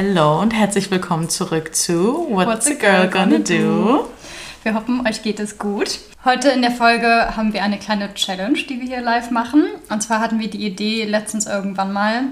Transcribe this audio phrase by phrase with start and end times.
[0.00, 4.08] Hello und herzlich willkommen zurück zu What's, What's a Girl Gonna Do?
[4.62, 5.98] Wir hoffen, euch geht es gut.
[6.24, 9.64] Heute in der Folge haben wir eine kleine Challenge, die wir hier live machen.
[9.90, 12.22] Und zwar hatten wir die Idee letztens irgendwann mal,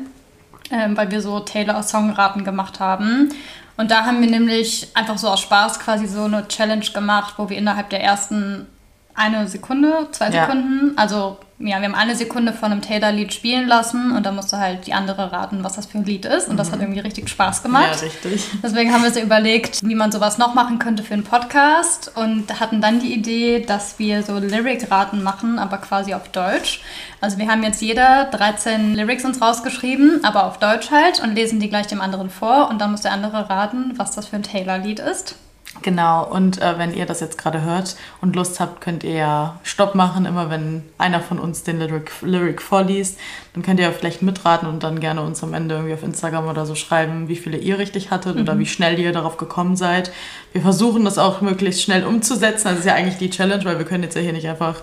[0.70, 3.30] ähm, weil wir so Taylor-Songraten gemacht haben.
[3.76, 7.48] Und da haben wir nämlich einfach so aus Spaß quasi so eine Challenge gemacht, wo
[7.48, 8.68] wir innerhalb der ersten
[9.16, 11.02] eine Sekunde, zwei Sekunden, ja.
[11.02, 14.86] also ja, wir haben eine Sekunde von einem Taylor-Lied spielen lassen und dann musste halt
[14.86, 16.48] die andere raten, was das für ein Lied ist.
[16.48, 16.58] Und mhm.
[16.58, 16.84] das hat mhm.
[16.84, 17.96] irgendwie richtig Spaß gemacht.
[17.96, 18.44] Ja, richtig.
[18.62, 22.60] Deswegen haben wir uns überlegt, wie man sowas noch machen könnte für einen Podcast und
[22.60, 26.82] hatten dann die Idee, dass wir so Lyric-Raten machen, aber quasi auf Deutsch.
[27.22, 31.58] Also wir haben jetzt jeder 13 Lyrics uns rausgeschrieben, aber auf Deutsch halt und lesen
[31.58, 34.42] die gleich dem anderen vor und dann muss der andere raten, was das für ein
[34.42, 35.36] Taylor-Lied ist.
[35.82, 39.60] Genau, und äh, wenn ihr das jetzt gerade hört und Lust habt, könnt ihr ja
[39.62, 43.18] Stopp machen, immer wenn einer von uns den Lyric, Lyric vorliest.
[43.54, 46.48] Dann könnt ihr ja vielleicht mitraten und dann gerne uns am Ende irgendwie auf Instagram
[46.48, 48.42] oder so schreiben, wie viele ihr richtig hattet mhm.
[48.42, 50.12] oder wie schnell ihr darauf gekommen seid.
[50.52, 52.68] Wir versuchen das auch möglichst schnell umzusetzen.
[52.68, 54.82] Das ist ja eigentlich die Challenge, weil wir können jetzt ja hier nicht einfach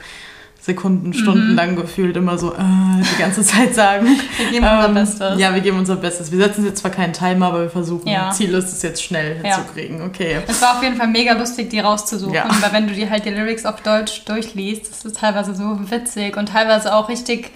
[0.66, 1.56] Sekunden, Stunden mhm.
[1.56, 4.08] lang gefühlt immer so äh, die ganze Zeit sagen.
[4.38, 5.40] Wir geben ähm, unser Bestes.
[5.40, 6.32] Ja, wir geben unser Bestes.
[6.32, 8.32] Wir setzen jetzt zwar keinen Timer, aber wir versuchen, ja.
[8.32, 9.58] Ziel ist es jetzt schnell ja.
[9.58, 10.02] hinzukriegen.
[10.02, 10.38] Okay.
[10.48, 12.48] Es war auf jeden Fall mega lustig, die rauszusuchen, ja.
[12.62, 16.38] weil wenn du dir halt die Lyrics auf Deutsch durchliest, das ist teilweise so witzig
[16.38, 17.52] und teilweise auch richtig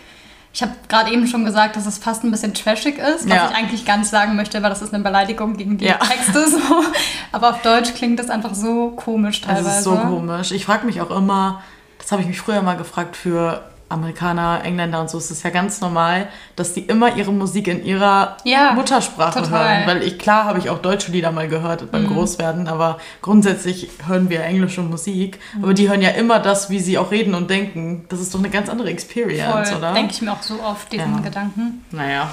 [0.54, 3.50] ich habe gerade eben schon gesagt, dass es fast ein bisschen trashig ist, was ja.
[3.50, 5.98] ich eigentlich gar nicht sagen möchte, weil das ist eine Beleidigung gegen die ja.
[5.98, 6.50] Texte.
[6.50, 6.84] So.
[7.32, 9.66] Aber auf Deutsch klingt das einfach so komisch teilweise.
[9.66, 10.52] Das ist so komisch.
[10.52, 11.62] Ich frage mich auch immer,
[11.98, 15.50] das habe ich mich früher mal gefragt für Amerikaner, Engländer und so ist es ja
[15.50, 19.86] ganz normal, dass die immer ihre Musik in ihrer ja, Muttersprache total.
[19.86, 19.88] hören.
[19.88, 22.14] Weil ich, klar habe ich auch deutsche Lieder mal gehört beim mhm.
[22.14, 25.40] Großwerden, aber grundsätzlich hören wir englische Musik.
[25.56, 25.64] Mhm.
[25.64, 28.06] Aber die hören ja immer das, wie sie auch reden und denken.
[28.10, 29.78] Das ist doch eine ganz andere Experience, Voll.
[29.78, 29.94] oder?
[29.94, 31.22] Denke ich mir auch so oft, diesen ja.
[31.22, 31.86] Gedanken.
[31.92, 32.32] Naja.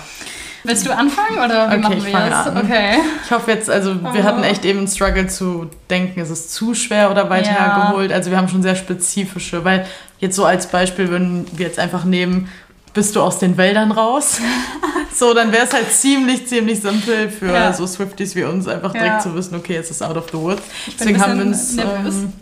[0.65, 2.47] Willst du anfangen oder wie okay, machen wir das?
[2.47, 2.57] An.
[2.57, 2.99] Okay.
[3.25, 4.25] Ich hoffe jetzt, also wir oh.
[4.25, 7.91] hatten echt eben einen Struggle zu denken, ist es zu schwer oder weiter ja.
[7.91, 8.11] geholt.
[8.13, 9.87] Also wir haben schon sehr spezifische, weil
[10.21, 12.49] jetzt so als Beispiel würden wir jetzt einfach nehmen,
[12.95, 14.41] bist du aus den Wäldern raus?
[15.15, 17.73] so, dann wäre es halt ziemlich, ziemlich simpel für ja.
[17.73, 19.19] so Swifties wie uns, einfach direkt ja.
[19.19, 20.63] zu wissen, okay, es ist out of the woods.
[20.99, 21.77] Deswegen haben wir uns.
[21.77, 22.33] Ähm,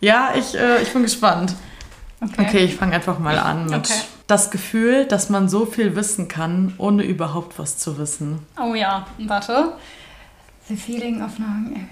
[0.00, 1.54] ja, ich, äh, ich bin gespannt.
[2.20, 4.00] Okay, okay ich fange einfach mal an mit okay.
[4.26, 8.46] Das Gefühl, dass man so viel wissen kann, ohne überhaupt was zu wissen.
[8.60, 9.72] Oh ja, warte.
[10.68, 11.90] The feeling of knowing everything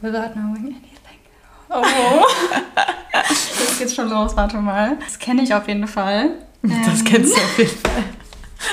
[0.00, 0.90] without knowing anything.
[1.70, 1.82] Oh.
[3.60, 4.96] Jetzt geht's schon los, warte mal.
[5.04, 6.30] Das kenne ich auf jeden Fall.
[6.62, 7.04] Das ähm.
[7.04, 8.04] kennst du auf jeden Fall.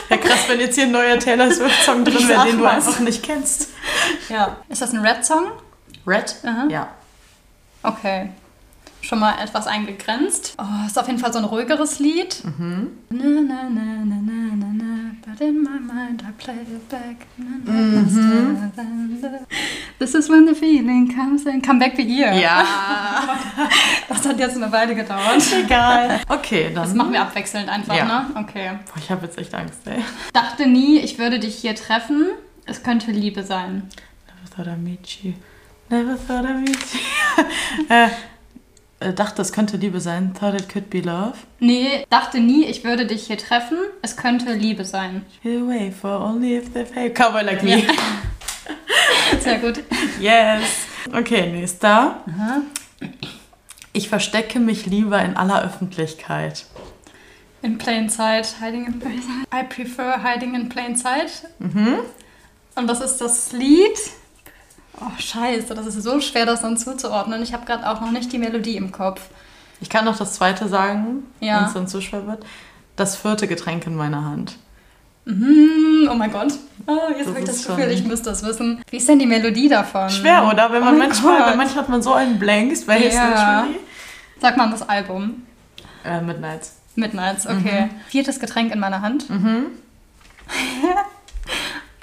[0.10, 3.24] Ja, krass, wenn jetzt hier ein neuer Taylor Swift-Song drin wäre, den du einfach nicht
[3.24, 3.70] kennst.
[4.30, 4.58] Ja.
[4.70, 5.52] Ist das ein Red-Song?
[6.06, 6.36] Red?
[6.70, 6.90] Ja.
[7.84, 8.30] Okay
[9.02, 10.56] schon mal etwas eingegrenzt.
[10.58, 12.44] Oh, ist auf jeden Fall so ein ruhigeres Lied.
[12.44, 12.92] Mhm.
[13.10, 17.28] Na, na, na, na, na, na, na, but in my mind I play it back.
[17.38, 18.72] Na, na, mhm.
[20.00, 21.62] This is when the feeling comes in.
[21.62, 22.32] Come back wie ihr.
[22.34, 22.64] Ja.
[24.10, 25.42] das hat jetzt eine Weile gedauert.
[25.64, 26.22] Egal.
[26.28, 26.84] Okay, dann.
[26.84, 28.06] Das machen wir abwechselnd einfach, ja.
[28.06, 28.26] ne?
[28.36, 28.72] Okay.
[28.86, 30.02] Boah, ich habe jetzt echt Angst, ey.
[30.34, 32.28] Dachte nie, ich würde dich hier treffen.
[32.66, 33.90] Es könnte Liebe sein.
[34.28, 35.34] Never thought I'd meet you.
[35.90, 37.96] Never thought I'd meet you.
[39.02, 40.34] äh, dachte, es könnte Liebe sein.
[40.34, 41.34] Thought it could be love.
[41.60, 43.78] Nee, dachte nie, ich würde dich hier treffen.
[44.02, 45.26] Es könnte Liebe sein.
[45.42, 47.10] Feel away for only if they pay.
[47.10, 47.80] Cowboy like me.
[47.80, 47.94] Ja.
[49.40, 49.84] Sehr gut.
[50.20, 50.62] Yes.
[51.12, 52.24] Okay, nächster.
[52.28, 52.62] Aha.
[53.94, 56.66] Ich verstecke mich lieber in aller Öffentlichkeit.
[57.62, 59.48] In plain sight, hiding in plain sight.
[59.54, 61.48] I prefer hiding in plain sight.
[61.60, 62.00] Mhm.
[62.76, 64.00] Und das ist das Lied
[65.00, 67.42] Oh, scheiße, das ist so schwer, das dann zuzuordnen.
[67.42, 69.22] Ich habe gerade auch noch nicht die Melodie im Kopf.
[69.80, 71.58] Ich kann noch das zweite sagen, ja.
[71.58, 72.46] wenn es dann zu schwer wird.
[72.96, 74.58] Das vierte Getränk in meiner Hand.
[75.26, 76.54] Mhm, oh mein Gott.
[76.88, 78.84] Oh, jetzt habe ich das Gefühl, ich müsste das wissen.
[78.90, 80.10] Wie ist denn die Melodie davon?
[80.10, 80.72] Schwer, oder?
[80.72, 83.68] Wenn man oh manchmal, manchmal hat man so einen Blanks bei ja.
[84.40, 85.44] Sag mal das Album.
[86.04, 86.78] Äh, Midnights.
[86.96, 87.86] Midnights, okay.
[87.86, 87.90] Mhm.
[88.08, 89.30] Viertes Getränk in meiner Hand.
[89.30, 89.68] Mhm.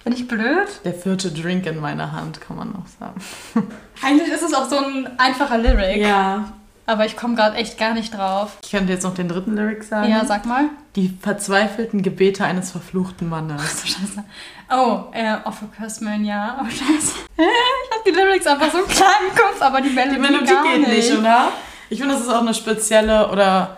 [0.09, 0.69] Bin ich blöd?
[0.85, 3.21] Der vierte Drink in meiner Hand, kann man auch sagen.
[4.03, 5.99] Eigentlich ist es auch so ein einfacher Lyric.
[5.99, 6.51] Ja.
[6.87, 8.57] Aber ich komme gerade echt gar nicht drauf.
[8.65, 10.11] Ich könnte jetzt noch den dritten Lyric sagen.
[10.11, 10.71] Ja, sag mal.
[10.97, 13.61] Die verzweifelten Gebete eines verfluchten Mannes.
[13.63, 14.25] Ach, so scheiße.
[14.71, 16.59] Oh, äh, Offer Cursman, ja.
[16.59, 17.13] Oh, scheiße.
[17.37, 20.89] Ich habe die Lyrics einfach so klar im Kopf, aber die Melodie, die Melodie geht
[20.89, 21.11] nicht.
[21.11, 21.53] nicht, oder?
[21.91, 23.77] Ich finde, das ist auch eine spezielle oder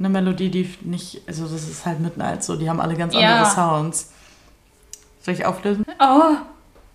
[0.00, 3.14] eine Melodie, die nicht, also das ist halt mitten als so, die haben alle ganz
[3.14, 3.20] ja.
[3.20, 4.14] andere Sounds.
[5.24, 5.84] Soll ich auflösen?
[5.98, 6.36] Oh,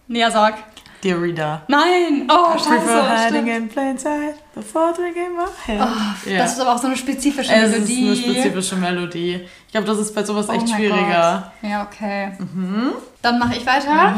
[0.07, 0.55] nee, sag.
[1.03, 1.61] Dear Reader.
[1.69, 2.27] Nein!
[2.29, 3.25] Oh, I prefer scheiße.
[3.27, 3.57] hiding stimmt.
[3.57, 5.79] in plain sight before drinking my head.
[5.81, 6.39] Oh, Ja.
[6.39, 8.11] Das ist aber auch so eine spezifische es Melodie.
[8.11, 9.47] ist eine spezifische Melodie.
[9.67, 11.51] Ich glaube, das ist bei sowas Oh echt schwieriger.
[11.61, 11.71] Gott.
[11.71, 12.33] Ja, okay.
[12.37, 12.91] Mhm.
[13.21, 14.13] Dann mache ich weiter.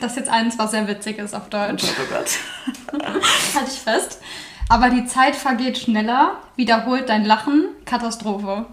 [0.00, 1.82] Das ist jetzt eins, was sehr witzig ist auf Deutsch.
[1.84, 3.02] Oh Gott.
[3.56, 4.20] Halte ich fest.
[4.68, 8.66] Aber die Zeit vergeht schneller, wiederholt dein Lachen, Katastrophe.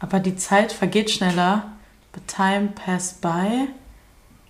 [0.00, 1.64] Aber die Zeit vergeht schneller.
[2.12, 3.68] But time pass by.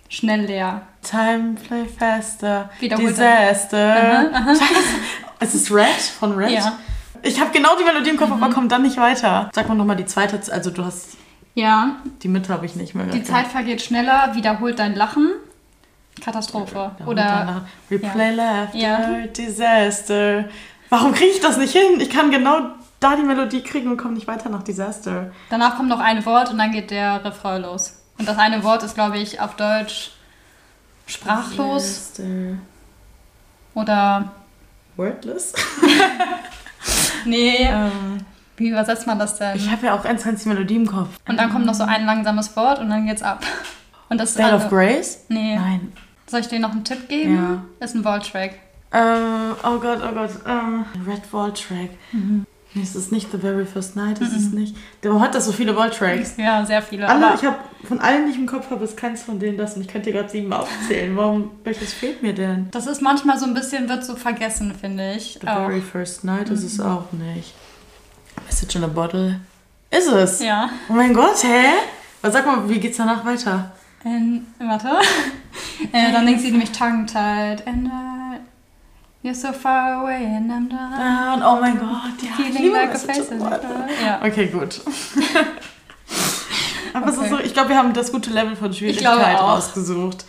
[0.09, 0.81] Schnell leer.
[1.01, 2.69] Time play faster.
[2.79, 4.29] Wiederholt Disaster.
[4.45, 4.59] Scheiße.
[5.39, 5.87] Es ist Red
[6.19, 6.51] von Red.
[6.51, 6.77] Ja.
[7.21, 9.49] Ich habe genau die Melodie im Kopf, aber komm dann nicht weiter.
[9.53, 10.39] Sag mal nochmal die zweite.
[10.51, 11.17] Also du hast
[11.55, 13.05] Ja, die Mitte habe ich nicht mehr.
[13.07, 15.31] die Zeit vergeht schneller, wiederholt dein Lachen,
[16.23, 16.91] Katastrophe.
[17.05, 18.99] Oder Replay Laughter, Ja.
[19.27, 20.45] Disaster.
[20.89, 21.99] Warum kriege ich das nicht hin?
[21.99, 22.59] Ich kann genau
[23.03, 25.31] da die Melodie kriegen und komme nicht weiter nach Disaster.
[25.49, 27.99] danach kommt noch ein Wort und dann geht der Refrain los.
[28.17, 30.11] Und das eine Wort ist, glaube ich, auf Deutsch
[31.07, 32.57] sprachlos Disaster.
[33.73, 34.31] oder
[34.95, 35.53] Wordless?
[37.25, 38.19] nee, ähm,
[38.57, 39.55] wie übersetzt man das denn?
[39.55, 41.09] ich habe ja auch ganz, ganz die Melodie im Kopf.
[41.27, 43.43] Und dann kommt noch so ein langsames Wort und dann geht's ab.
[44.09, 45.25] Und das Bale also- of Grace?
[45.29, 45.55] Nee.
[45.55, 45.91] Nein.
[46.27, 47.35] Soll ich dir noch einen Tipp geben?
[47.79, 47.85] Ja.
[47.85, 48.59] Ist ein Vault-Track.
[48.91, 50.29] Ähm, oh Gott, oh Gott.
[50.47, 51.89] Ähm, Red Wall Track.
[52.75, 54.75] Nee, es ist nicht The Very First Night, es ist nicht.
[55.03, 56.33] Warum hat das so viele Wall Tracks?
[56.37, 57.07] Ja, sehr viele.
[57.07, 59.75] Alle, ich habe von allen, die ich im Kopf habe, ist keins von denen das.
[59.75, 61.15] Und ich könnte dir gerade sieben aufzählen.
[61.15, 62.69] Warum, welches fehlt mir denn?
[62.71, 65.37] das ist manchmal so ein bisschen, wird so vergessen, finde ich.
[65.41, 65.67] The Auch.
[65.67, 67.53] Very First Night ist es auch nicht.
[68.45, 69.39] Message in a Bottle.
[69.91, 70.39] Ist es?
[70.39, 70.69] Ja.
[70.89, 71.73] Oh mein Gott, hä?
[72.21, 73.71] Was sag mal, wie geht's danach weiter?
[74.05, 74.87] Ähm, warte.
[75.93, 77.67] äh, dann denkt sie nämlich tongue-tied.
[77.67, 78.22] And I,
[79.23, 81.41] you're so far away and I'm down.
[81.43, 82.29] Oh mein Gott, ja.
[82.37, 83.29] ich Feeling liebe like a face.
[84.03, 84.21] Ja.
[84.25, 84.81] Okay, gut.
[86.93, 87.25] Aber es Okay.
[87.25, 90.25] ist so, ich glaube, wir haben das gute Level von Schwierigkeit rausgesucht.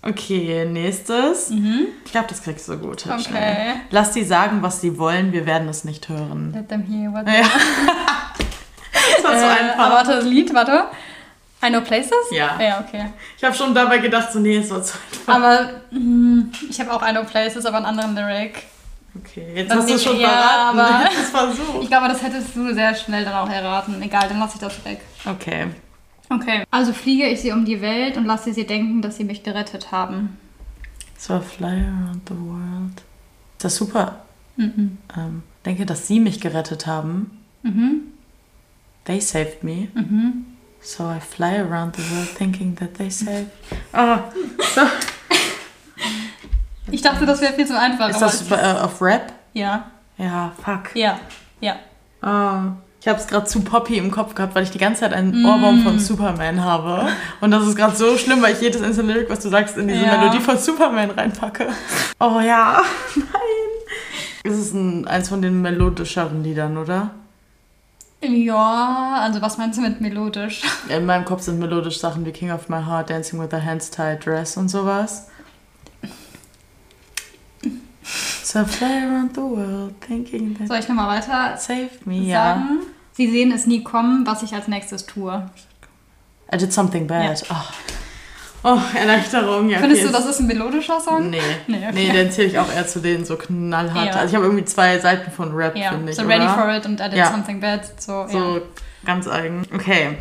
[0.00, 1.50] Okay, nächstes.
[1.50, 1.88] Mhm.
[2.04, 3.04] Ich glaube, das kriegst du gut.
[3.06, 3.22] Okay.
[3.22, 3.74] schnell.
[3.90, 6.52] Lass sie sagen, was sie wollen, wir werden es nicht hören.
[6.54, 7.42] Let them hear what Ja.
[9.16, 9.78] das war so äh, einfach.
[9.78, 10.84] aber warte, das Lied, warte.
[11.64, 12.12] I know places?
[12.30, 12.60] Ja.
[12.60, 13.06] Ja, okay.
[13.36, 15.34] Ich habe schon dabei gedacht, so, nee, es war zu einfach.
[15.34, 18.62] Aber mh, ich habe auch I know places, aber einen anderen Lyric.
[19.16, 20.78] Okay, jetzt Dann hast du nicht- schon verraten.
[20.78, 21.82] aber- es versucht.
[21.82, 24.00] Ich glaube, das hättest du sehr schnell dann auch erraten.
[24.02, 25.00] Egal, dann lasse ich das weg.
[25.26, 25.66] Okay.
[26.30, 26.62] Okay.
[26.70, 29.90] Also fliege ich sie um die Welt und lasse sie denken, dass sie mich gerettet
[29.90, 30.36] haben.
[31.16, 33.02] So a fly around the world.
[33.58, 34.20] Das ist super.
[34.56, 34.98] Mhm.
[35.16, 37.42] Ähm, denke, dass sie mich gerettet haben.
[37.62, 38.02] Mhm.
[39.06, 39.88] They saved me.
[39.94, 40.44] Mhm.
[40.80, 43.50] So I fly around the world thinking that they saved.
[43.92, 44.20] Ah,
[44.74, 44.82] so.
[46.90, 48.08] Ich dachte, das wäre viel zu einfach.
[48.08, 49.32] Ist das äh, auf Rap?
[49.52, 50.94] Ja, Ja, fuck.
[50.94, 51.18] ja,
[51.60, 51.76] ja.
[52.22, 55.12] Ah, ich habe es gerade zu Poppy im Kopf gehabt, weil ich die ganze Zeit
[55.12, 55.84] einen Ohrwurm Mm.
[55.84, 57.08] von Superman habe.
[57.40, 59.88] Und das ist gerade so schlimm, weil ich jedes einzelne Lyric, was du sagst, in
[59.88, 60.16] diese Ja.
[60.16, 61.68] Melodie von Superman reinpacke.
[62.20, 62.80] Oh ja,
[63.16, 63.24] nein.
[64.44, 67.10] Es ist ein, eins von den melodischeren Liedern, oder?
[68.20, 70.62] Ja, also was meinst du mit melodisch?
[70.88, 73.88] In meinem Kopf sind melodisch Sachen wie King of My Heart, Dancing with a Hands
[73.90, 75.28] Tied Dress und sowas.
[78.42, 82.54] So fly around the world thinking that Soll ich nochmal weiter saved me, ja.
[82.54, 82.86] sagen?
[83.12, 85.48] Sie sehen es nie kommen, was ich als nächstes tue.
[86.50, 87.44] I did something bad.
[87.50, 87.54] Oh.
[88.64, 89.68] Oh, Erleichterung.
[89.68, 91.30] Ja, Findest okay, du, das ist ein melodischer Song?
[91.30, 92.12] Nee, Nee, nee, okay.
[92.12, 94.06] den zähle ich auch eher zu denen so knallhart.
[94.06, 94.12] Ja.
[94.14, 96.16] Also ich habe irgendwie zwei Seiten von Rap, Ja, finde ich.
[96.16, 96.54] so Ready oder?
[96.54, 97.30] for It und I Did Ja.
[97.30, 97.80] Something Bad.
[98.00, 98.38] So, So.
[98.38, 98.60] Mhm.
[99.04, 99.62] ganz eigen.
[99.74, 100.18] Okay.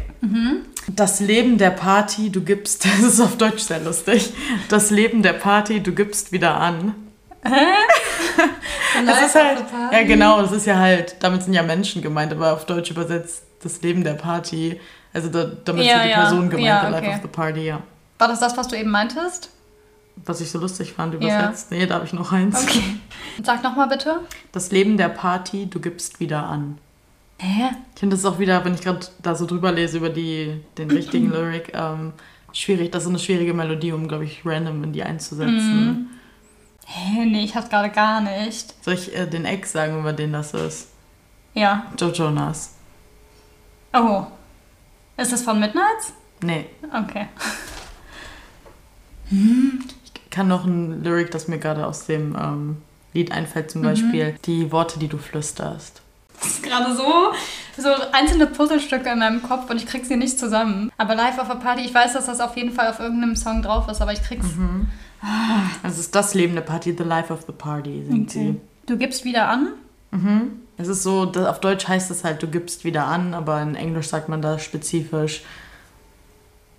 [0.89, 4.31] Das Leben der Party, du gibst, das ist auf Deutsch sehr lustig.
[4.69, 6.95] Das Leben der Party, du gibst wieder an.
[9.05, 12.53] Das ist halt, ja genau, das ist ja halt, damit sind ja Menschen gemeint, aber
[12.53, 14.79] auf Deutsch übersetzt das Leben der Party.
[15.13, 16.19] Also da, damit Ja, ist die ja.
[16.21, 17.15] Person gemeint, Ja, the life okay.
[17.15, 17.79] of the party, ja.
[18.17, 19.49] War das das, was du eben meintest?
[20.25, 21.19] Was ich so lustig fand, Ja.
[21.41, 21.71] übersetzt.
[21.71, 22.63] Nee, da habe ich noch eins.
[22.63, 22.95] Okay.
[23.43, 24.21] Sag nochmal bitte.
[24.51, 26.79] Das Leben der Party, du gibst wieder an.
[27.39, 27.69] Hä?
[27.93, 30.89] Ich finde das auch wieder, wenn ich gerade da so drüber lese über die, den
[30.89, 32.13] richtigen Lyric, ähm,
[32.51, 32.91] schwierig.
[32.91, 36.09] Das ist eine schwierige Melodie, um, glaube ich, random in die einzusetzen.
[36.87, 37.25] Hä?
[37.25, 38.73] Nee, ich hatte gerade gar nicht.
[38.83, 40.87] Soll ich äh, den Ex sagen, über den das ist?
[41.53, 41.85] Ja.
[41.99, 42.73] Joe Jonas.
[43.93, 44.23] Oh.
[45.17, 46.13] Ist das von Midnights?
[46.41, 46.65] Nee.
[46.91, 47.27] Okay.
[49.29, 52.77] Ich kann noch ein Lyric, das mir gerade aus dem ähm,
[53.13, 56.01] Lied einfällt, zum Beispiel die Worte, die du flüsterst.
[56.39, 57.33] Das ist gerade so,
[57.77, 60.91] so einzelne Puzzlestücke in meinem Kopf und ich krieg sie nicht zusammen.
[60.97, 63.63] Aber Live auf a Party, ich weiß, dass das auf jeden Fall auf irgendeinem Song
[63.63, 64.45] drauf ist, aber ich krieg's.
[65.81, 68.55] Also es ist das Leben der Party, the life of the party, singt Okay.
[68.85, 69.69] Du gibst wieder an?
[70.11, 70.17] sie.
[70.17, 70.51] Mhm.
[70.77, 74.07] Es ist so, auf Deutsch heißt es halt, du gibst wieder an, aber in Englisch
[74.07, 75.43] sagt man da spezifisch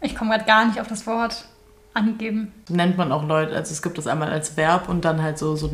[0.01, 1.47] Ich komme gerade gar nicht auf das Wort.
[1.95, 2.53] Angeben.
[2.69, 5.57] Nennt man auch Leute, also es gibt das einmal als Verb und dann halt so,
[5.57, 5.71] so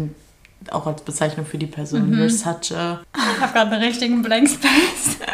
[0.71, 2.11] auch als Bezeichnung für die Person.
[2.11, 2.21] Mhm.
[2.21, 3.01] You're such a.
[3.17, 5.19] Ich habe gerade einen richtigen Blank Space.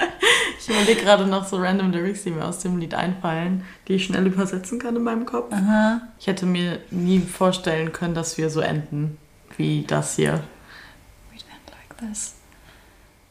[0.63, 4.05] Ich überlege gerade noch so random Lyrics, die mir aus dem Lied einfallen, die ich
[4.05, 5.53] schnell übersetzen kann in meinem Kopf.
[5.53, 6.03] Aha.
[6.19, 9.17] Ich hätte mir nie vorstellen können, dass wir so enden
[9.57, 10.45] wie das hier.
[11.33, 12.35] We don't like this.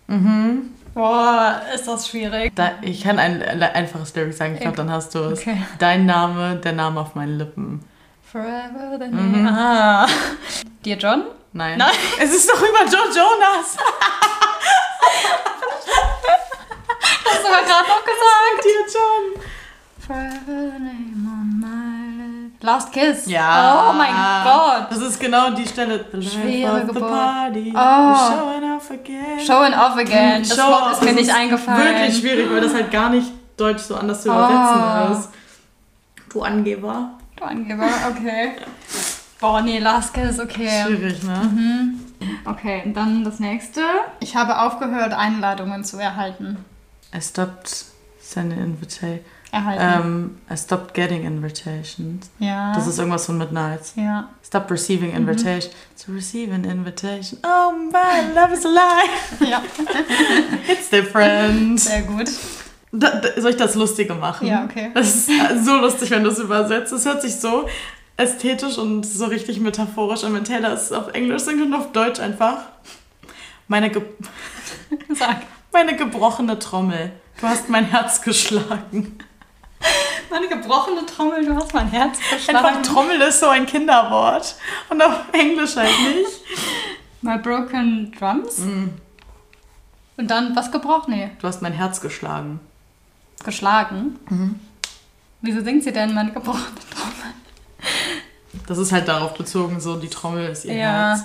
[0.08, 0.72] Mhm.
[0.94, 2.52] Boah, ist das schwierig.
[2.56, 5.40] Da, ich kann ein äh, einfaches Lyric sagen, ich glaube, dann hast du es.
[5.40, 5.58] Okay.
[5.78, 7.84] Dein Name, der Name auf meinen Lippen.
[8.32, 9.44] Forever the Mhm.
[9.44, 9.58] name.
[9.58, 10.08] Ah.
[10.86, 11.24] Dear John?
[11.54, 11.78] Nein.
[11.78, 11.92] Nein.
[12.20, 13.78] Es ist doch über Joe Jonas.
[17.26, 18.64] Hast du aber gerade noch gesagt.
[18.64, 19.44] Dir John.
[20.06, 21.09] Forever the name.
[22.62, 23.26] Last Kiss.
[23.28, 23.90] Ja.
[23.90, 24.14] Oh mein
[24.44, 24.88] Gott.
[24.92, 26.06] Das ist genau die Stelle.
[26.12, 27.10] The Schwere of the Geburt.
[27.10, 27.74] party.
[27.74, 28.16] Oh.
[28.32, 29.40] Showing off again.
[29.46, 30.44] Show and off again.
[30.44, 31.82] Das Show Wort ist mir nicht eingefallen.
[31.96, 34.34] Wirklich schwierig, weil das halt gar nicht deutsch so anders zu Oh.
[34.34, 35.30] übersetzen ist.
[36.34, 37.12] Du Angeber.
[37.38, 38.52] Du Angeber, okay.
[39.40, 40.84] Boah, nee, Last Kiss, okay.
[40.86, 41.38] Schwierig, ne?
[41.54, 42.00] Mhm.
[42.44, 43.80] Okay, und dann das nächste.
[44.20, 46.58] Ich habe aufgehört, Einladungen zu erhalten.
[47.16, 47.86] I stopped
[48.20, 49.22] sending invitation.
[49.52, 50.02] Erhalten.
[50.02, 52.30] Um, I stopped getting invitations.
[52.40, 52.74] ja.
[52.76, 53.94] Das ist irgendwas von Midnights.
[53.96, 54.30] ja.
[54.46, 55.72] Stop receiving invitation.
[56.06, 57.40] To receive an invitation.
[57.44, 59.10] Oh my love is alive.
[59.50, 59.62] Ja,
[60.68, 61.80] It's different.
[61.80, 62.30] sehr gut.
[62.92, 64.48] Da, da, soll ich das Lustige machen?
[64.48, 64.90] Ja, okay.
[64.96, 65.30] Das ist
[65.64, 66.92] so lustig, wenn du es übersetzt.
[66.92, 67.68] Es hört sich so
[68.18, 72.20] ästhetisch und so richtig metaphorisch an, wenn Taylor es auf Englisch singt und auf Deutsch
[72.20, 72.58] einfach.
[73.68, 74.02] Meine, ge
[75.72, 77.12] meine gebrochene Trommel.
[77.40, 79.20] Du hast mein Herz geschlagen.
[80.30, 82.84] Meine gebrochene Trommel, du hast mein Herz Einfach geschlagen.
[82.84, 84.56] Trommel ist so ein Kinderwort.
[84.90, 86.42] Und auf Englisch halt nicht.
[87.22, 88.60] My broken drums.
[88.60, 88.90] Mm,
[90.18, 91.14] Und dann, was gebrochen?
[91.14, 92.60] Nee, Du hast mein Herz geschlagen.
[93.44, 94.20] geschlagen.
[94.30, 94.60] Mhm.
[95.42, 97.34] Wieso singt sie denn meine gebrochene Trommel?
[98.68, 101.08] Das ist halt darauf bezogen, so die Trommel ist ihr Ja.
[101.10, 101.24] Herz.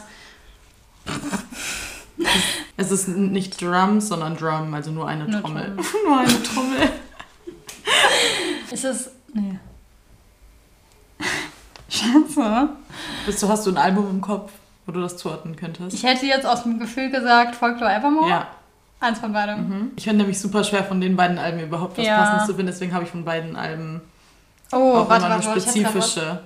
[2.77, 5.77] Es ist nicht Drums, sondern Drum, also nur eine Nur Trommel.
[5.77, 5.85] Trommel.
[6.07, 6.93] nur eine Trommel.
[8.71, 9.11] Ist es.
[9.33, 9.59] Nee.
[11.89, 12.69] Scheiße.
[13.27, 14.53] Bist du, hast du ein Album im Kopf,
[14.87, 15.95] wo du das zuordnen könntest?
[15.95, 18.29] Ich hätte jetzt aus dem Gefühl gesagt, Folklore Evermore.
[18.29, 18.47] ja.
[19.01, 19.69] Eins von beidem.
[19.69, 19.91] Mhm.
[19.97, 22.17] Ich finde nämlich super schwer, von den beiden Alben überhaupt was Ja.
[22.21, 22.69] Passendes zu finden.
[22.69, 24.01] Deswegen habe ich von beiden Alben
[24.73, 26.41] Oh, auch warte, immer eine warte, was- spezifische.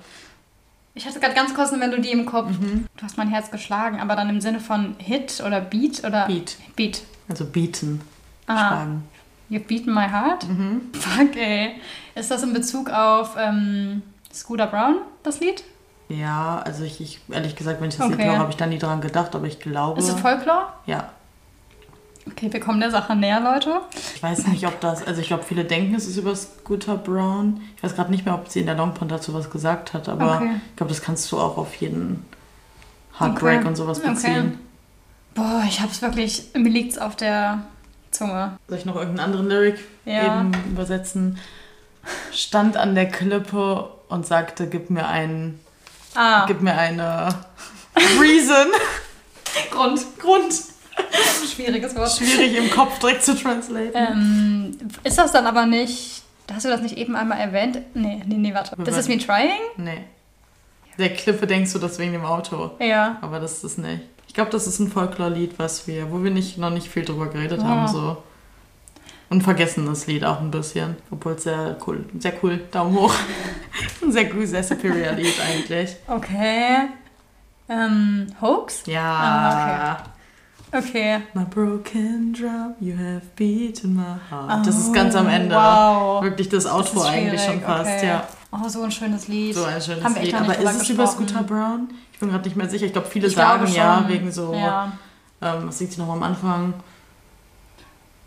[0.93, 2.49] Ich hatte gerade ganz kurz eine Melodie im Kopf.
[2.49, 2.85] Mhm.
[2.97, 6.57] Du hast mein Herz geschlagen, aber dann im Sinne von Hit oder Beat oder Beat.
[6.75, 7.03] Beat.
[7.29, 8.01] Also beaten.
[8.47, 9.03] Ah, Schlagen.
[9.49, 10.47] You've beaten my heart?
[10.47, 10.81] Mhm.
[10.93, 11.75] Fuck, ey.
[12.15, 14.01] Ist das in Bezug auf ähm,
[14.33, 15.63] Scooter Brown, das Lied?
[16.07, 18.15] Ja, also ich, ich ehrlich gesagt, wenn ich das Okay.
[18.17, 19.99] Lied höre, habe ich da nie dran gedacht, aber ich glaube.
[19.99, 20.67] Ist es Folklore?
[20.85, 21.09] ja.
[22.31, 23.79] Okay, wir kommen der Sache näher, Leute.
[24.13, 25.07] Ich weiß nicht, ob das.
[25.07, 27.59] Also ich glaube, viele denken, es ist über Scooter Brown.
[27.75, 30.35] Ich weiß gerade nicht mehr, ob sie in der Longpond dazu was gesagt hat, aber
[30.35, 30.51] Okay.
[30.69, 32.23] ich glaube, das kannst du auch auf jeden
[33.19, 33.67] Heartbreak Okay.
[33.67, 34.59] und sowas beziehen.
[35.33, 36.43] Boah, ich hab's wirklich.
[36.53, 37.63] Mir liegt's auf der
[38.11, 38.57] Zunge.
[38.67, 40.39] Soll ich noch irgendeinen anderen Lyric Ja.
[40.41, 41.37] eben übersetzen?
[42.33, 45.59] Stand an der Klippe und sagte, gib mir einen,
[46.15, 47.29] Ah, gib mir eine
[48.19, 48.67] Reason.
[49.71, 50.01] Grund.
[50.19, 50.53] Grund.
[51.53, 52.11] Schwieriges Wort.
[52.11, 53.91] Schwierig im Kopf direkt zu translaten.
[53.93, 56.23] Ähm, ist das dann aber nicht.
[56.51, 57.79] Hast du das nicht eben einmal erwähnt?
[57.93, 58.75] Nee, nee, nee, warte.
[58.83, 59.59] Das ist me trying?
[59.77, 60.03] Nee.
[60.97, 62.71] Der Klippe denkst du das wegen dem Auto.
[62.79, 63.17] Ja.
[63.21, 64.01] Aber das ist es nicht.
[64.29, 67.25] Ich glaube, das ist ein Folklore-Lied, was wir, wo wir nicht, noch nicht viel drüber
[67.25, 67.67] geredet Ah.
[67.67, 67.87] haben.
[67.87, 68.17] So.
[69.31, 70.95] Und vergessen das Lied auch ein bisschen.
[71.11, 73.13] Obwohl es sehr cool, sehr cool, Daumen hoch.
[74.03, 75.95] ein sehr gut, sehr superior Lied eigentlich.
[76.07, 76.89] Okay.
[77.67, 78.83] Ähm, Hoax?
[78.85, 79.97] Ja.
[80.03, 80.03] Ah,
[80.71, 81.21] Okay.
[81.33, 84.67] My broken drum, you have beaten my heart.
[84.67, 85.55] das ist ganz am Ende.
[85.55, 86.21] Wow.
[86.21, 88.05] Wirklich das Das Outro ist eigentlich schon fast, okay.
[88.07, 88.27] ja.
[88.51, 89.55] Oh, so ein schönes Lied.
[89.55, 90.41] So ein schönes Haben wir echt Lied.
[90.41, 91.05] noch Aber ist es über.
[91.07, 91.89] Scooter Brown?
[92.13, 92.85] Ich bin gerade nicht mehr sicher.
[92.87, 94.93] Ich glaube, viele Ich sagen glaube ja, wegen so, Ja.
[95.41, 96.73] ähm, was singt sie nochmal am Anfang?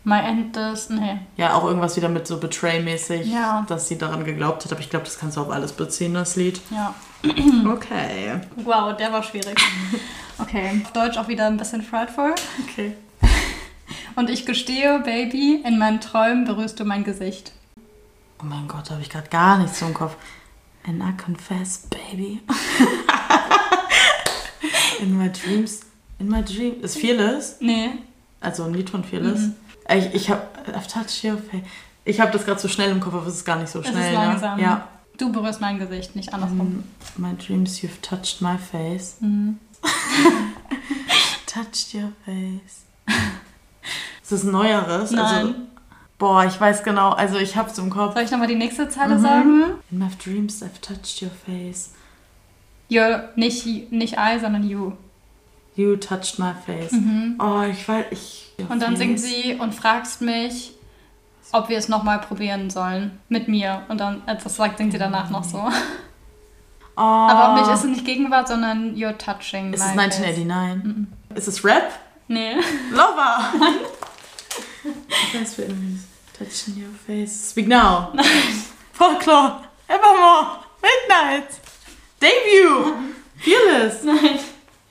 [0.05, 0.89] My End is.
[0.89, 1.19] Nee.
[1.37, 3.65] Ja, auch irgendwas wieder mit so Betray-mäßig, Ja.
[3.69, 4.71] dass sie daran geglaubt hat.
[4.71, 6.59] Aber ich glaube, das kannst du auf alles beziehen, das Lied.
[6.71, 6.93] Ja.
[7.65, 8.41] Okay.
[8.57, 9.55] Wow, der war schwierig.
[10.39, 10.81] Okay.
[10.83, 12.35] Auf Deutsch auch wieder ein bisschen frightful.
[12.67, 12.93] Okay.
[14.15, 17.53] Und ich gestehe, Baby, in meinen Träumen berührst du mein Gesicht.
[18.43, 20.17] Oh mein Gott, da habe ich gerade gar nichts im Kopf.
[20.85, 22.41] And I confess, baby.
[24.99, 25.81] in my dreams.
[26.19, 26.83] In my dreams.
[26.83, 27.55] Ist Fearless?
[27.61, 27.91] Nee.
[28.41, 29.39] Also ein Lied von Fearless.
[29.39, 29.55] Mhm.
[29.89, 30.45] Ich, ich habe.
[30.67, 31.63] I've touched your face.
[32.03, 33.87] Ich habe das gerade so schnell im Kopf, aber es ist gar nicht so Es
[33.87, 34.07] schnell.
[34.11, 34.57] ist langsam.
[34.57, 34.63] Ne?
[34.63, 34.87] Ja.
[35.17, 36.83] Du berührst mein Gesicht, nicht andersrum.
[37.17, 39.15] Mm, My dreams, you've touched my face.
[39.21, 39.57] Mhm.
[41.45, 42.83] Touched your face.
[44.21, 45.13] Ist das neueres?
[45.13, 45.55] Also, Nein.
[46.17, 47.09] Boah, ich weiß genau.
[47.11, 48.13] Also ich hab's im Kopf.
[48.13, 49.63] Soll ich nochmal die nächste Zeile sagen?
[49.91, 51.91] In my dreams I've touched your face.
[52.89, 54.93] You're, nicht, nicht I, sondern you.
[55.75, 56.93] You touched my face.
[57.39, 58.51] Oh, ich weiß, ich...
[58.69, 59.29] Und dann singt face.
[59.29, 60.73] sie und fragst mich,
[61.51, 63.19] ob wir es nochmal probieren sollen.
[63.29, 63.81] Mit mir.
[63.87, 65.67] Und dann, äh, das sagt, singt sie danach noch so.
[66.95, 67.01] Oh.
[67.01, 70.23] Aber nicht, ist es nicht Gegenwart, sondern you're touching Ist my es face.
[70.23, 71.07] 1989?
[71.35, 71.91] Ist es Rap?
[72.27, 72.53] Nee.
[72.91, 73.39] Lover!
[75.31, 76.05] Thanks for enemies.
[76.37, 77.49] Touching your face.
[77.49, 78.13] Speak now.
[78.93, 79.61] Folklore.
[79.87, 80.59] Evermore.
[80.81, 81.49] Midnight.
[82.21, 82.93] Debut.
[83.37, 84.03] Fearless.
[84.03, 84.39] Nein.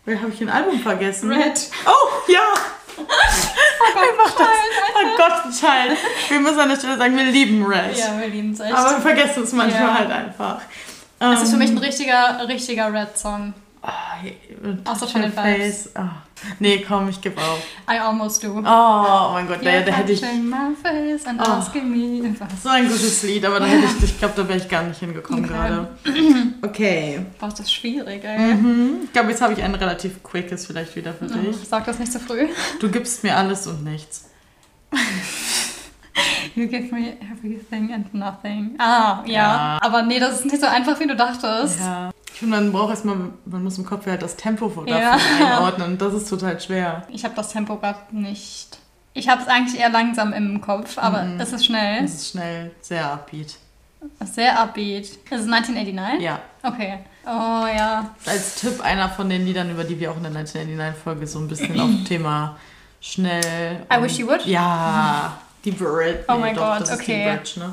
[0.05, 1.31] Wer habe ich ein Album vergessen?
[1.31, 1.61] Red.
[1.87, 2.55] Oh, ja.
[3.03, 4.49] Einfach das.
[4.95, 5.99] Oh Gott, Child.
[6.29, 7.97] Wir müssen an der Stelle sagen, wir lieben Red.
[7.97, 8.73] Ja, wir lieben es echt.
[8.75, 9.95] Aber wir vergessen es manchmal Ja.
[9.99, 10.61] halt einfach.
[11.21, 13.55] es ist für mich ein Ähm, richtiger, richtiger Red-Song.
[13.83, 14.17] ah,
[14.95, 15.85] so touch von den Vibes.
[15.85, 15.91] face.
[16.59, 17.61] Nee, komm, ich gebe auf.
[17.91, 18.49] I almost do.
[18.57, 21.43] Oh, oh mein Gott, da, hätte ich Oh.
[21.43, 22.35] asking me.
[22.39, 22.63] Was?
[22.63, 25.01] so ein gutes Lied, aber da hätte ich, ich glaube, da wäre ich gar nicht
[25.01, 25.53] hingekommen Okay.
[25.53, 25.89] gerade.
[26.65, 27.27] Okay.
[27.41, 28.55] Boah, das ist schwierig, ey.
[28.55, 29.01] Mhm.
[29.05, 31.57] Ich glaube, jetzt habe ich ein relativ quickes vielleicht wieder für dich.
[31.69, 32.47] Sag das nicht zu früh.
[32.81, 34.31] Du gibst mir alles und nichts.
[36.55, 38.75] You give me everything and nothing.
[38.79, 39.33] Ah, ja.
[39.33, 39.79] Ja.
[39.81, 41.81] Aber nee, das ist nicht so einfach, wie du dachtest.
[41.81, 42.11] Ja.
[42.43, 45.17] Finde, man braucht erstmal, man muss im Kopf halt das Tempo davon Ja.
[45.41, 45.97] einordnen.
[45.97, 47.07] Das ist total schwer.
[47.09, 48.79] Ich habe das Tempo gerade nicht.
[49.15, 51.39] Ich habe es eigentlich eher langsam im Kopf, aber Mhm.
[51.41, 52.03] es ist schnell.
[52.05, 53.57] Es ist schnell, sehr upbeat.
[54.25, 55.05] Sehr upbeat.
[55.05, 56.21] Ist es 1989?
[56.23, 56.41] Ja.
[56.65, 56.99] Okay.
[57.25, 57.29] Oh
[57.67, 58.11] ja.
[58.27, 61.47] Als Tipp einer von den Liedern, über die wir auch in der 1989-Folge so ein
[61.47, 62.57] bisschen auf Thema
[63.01, 63.87] schnell.
[63.93, 64.45] I wish you would?
[64.47, 65.37] Ja.
[65.65, 66.25] Die Bridge.
[66.29, 67.25] Oh mein Gott, das ist okay.
[67.25, 67.73] die Bridge, ne?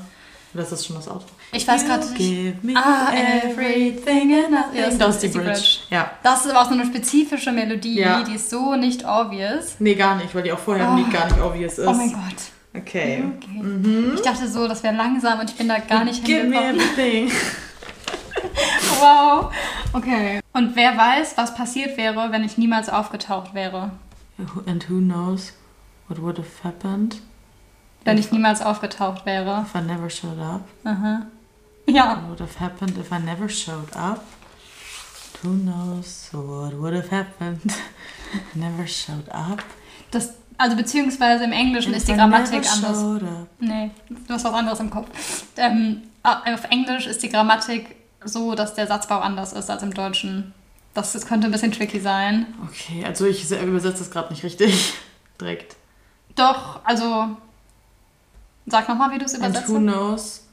[0.53, 1.25] Das ist schon das Auto.
[1.51, 2.17] Ich weiß gerade nicht.
[2.17, 4.79] Give me Ah, everything and nothing.
[4.79, 5.77] Ja, das ist die Bridge.
[5.89, 6.11] Ja.
[6.21, 8.21] Das ist aber auch so eine spezifische Melodie, Ja.
[8.23, 9.75] die ist so nicht obvious.
[9.79, 11.87] Nee, gar nicht, weil die auch vorher im Lied gar nicht obvious ist.
[11.87, 12.21] Oh mein Gott.
[12.77, 13.23] Okay.
[13.37, 14.11] Okay.
[14.13, 16.79] Ich dachte so, das wäre langsam und ich bin da gar nicht Give me hingekommen.
[16.97, 17.31] everything.
[19.01, 19.51] Wow.
[19.93, 20.41] Okay.
[20.53, 23.91] Und wer weiß, was passiert wäre, wenn ich niemals aufgetaucht wäre?
[24.65, 25.53] And who knows
[26.07, 27.17] what would have happened
[28.05, 29.65] Wenn ich niemals aufgetaucht wäre.
[29.67, 30.61] if I never showed up?
[30.83, 31.23] Aha.
[31.89, 32.22] Ja.
[32.27, 34.22] What would have happened if I never showed up?
[35.43, 39.63] Who knows what would have happened if never showed up?
[40.12, 43.21] Das, also beziehungsweise im Englischen ist die If Grammatik anders.
[43.60, 45.08] Nee, du hast was anderes im Kopf.
[45.58, 50.54] Ähm, auf Englisch ist die Grammatik so, dass der Satzbau anders ist als im Deutschen.
[50.93, 52.47] Das, das könnte ein bisschen tricky sein.
[52.67, 54.93] Okay, also ich se- übersetze das gerade nicht richtig.
[55.39, 55.78] Direkt.
[56.36, 57.38] Doch, also
[58.65, 59.69] sag nochmal, wie du es And übersetzt.
[59.69, 60.43] who knows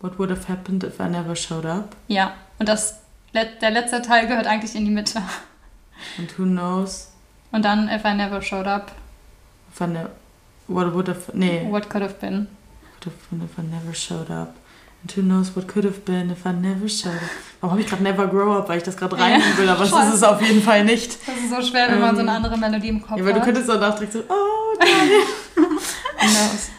[0.00, 1.96] what would have happened if I never showed up?
[2.08, 3.00] Ja, und das,
[3.34, 5.20] der letzte Teil gehört eigentlich in die Mitte.
[6.18, 7.08] And who knows
[7.52, 8.92] Und dann, if I never showed up,
[9.72, 10.08] if I ne
[10.68, 12.48] what would have nee what could have been.
[13.00, 14.54] could have been if I never showed up.
[15.02, 17.20] And who knows what could have been if I never showed up.
[17.60, 19.84] Warum habe ich gerade Never Grow Up, weil ich das gerade rein Ja, will, aber
[19.84, 21.16] es ist es auf jeden Fall nicht.
[21.26, 23.32] Das ist so schwer, wenn man so eine Ähm, andere Melodie im Kopf Ja, weil
[23.32, 23.44] du hat.
[23.46, 25.22] könntest danach direkt so, oh, Daniel.
[25.54, 26.50] genau.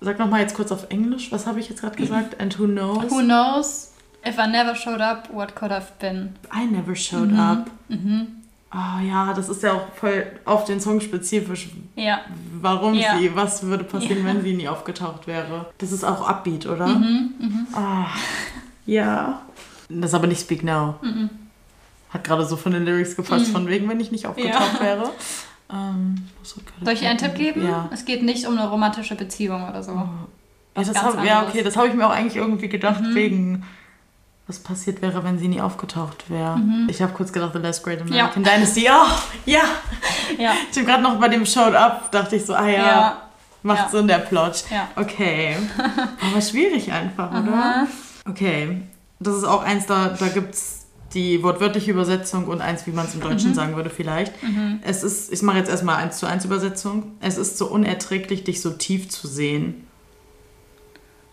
[0.00, 2.40] Sag nochmal jetzt kurz auf Englisch, was habe ich jetzt gerade gesagt?
[2.40, 3.10] And who knows?
[3.10, 3.92] Who knows
[4.26, 6.34] if I never showed up, what could have been.
[6.54, 7.38] I never showed Mhm.
[7.40, 7.70] up.
[7.88, 8.26] Mhm.
[8.72, 12.20] Oh ja, das ist ja auch voll auf den Song spezifisch, Ja.
[12.60, 13.18] warum Ja.
[13.18, 14.26] sie, was würde passieren, Ja.
[14.26, 15.66] wenn sie nie aufgetaucht wäre.
[15.78, 16.86] Das ist auch Upbeat, oder?
[16.86, 17.34] Mhm.
[17.38, 17.66] Mhm.
[17.74, 18.06] Ah,
[18.86, 19.42] ja.
[19.88, 20.94] Das ist aber nicht Speak Now.
[21.02, 21.30] Mhm.
[22.10, 23.52] Hat gerade so von den Lyrics gepasst, Mhm.
[23.52, 24.80] von wegen, wenn ich nicht aufgetaucht Ja.
[24.80, 25.10] wäre.
[25.72, 27.64] Ähm, Soll ich dir einen Tipp geben?
[27.64, 27.88] Ja.
[27.92, 29.92] Es geht nicht um eine romantische Beziehung oder so.
[29.92, 33.14] Ja, das hab, ja, okay, das habe ich mir auch eigentlich irgendwie gedacht, Mhm.
[33.14, 33.66] wegen
[34.46, 36.56] was passiert wäre, wenn sie nie aufgetaucht wäre.
[36.56, 36.88] Mhm.
[36.90, 38.88] Ich habe kurz gedacht, The Last Great American Dynasty.
[38.90, 39.06] Oh,
[39.46, 39.62] ja!
[40.38, 40.52] Ja.
[40.70, 43.22] Ich habe gerade noch bei dem Showed Up, dachte ich so, ah ja, Ja.
[43.62, 43.88] macht Ja.
[43.88, 44.64] Sinn, der Plot.
[44.70, 44.88] Ja.
[44.96, 45.56] Okay.
[46.30, 47.52] Aber schwierig einfach, oder?
[47.52, 47.86] Aha.
[48.28, 48.82] Okay.
[49.20, 50.79] Das ist auch eins, da, da gibt es
[51.14, 54.40] die wortwörtliche Übersetzung und eins, wie man es im Deutschen sagen würde vielleicht.
[54.42, 54.80] Mhm.
[54.82, 57.12] Es ist, ich mache jetzt erstmal eins zu eins Übersetzung.
[57.20, 59.86] Es ist so unerträglich, dich so tief zu sehen.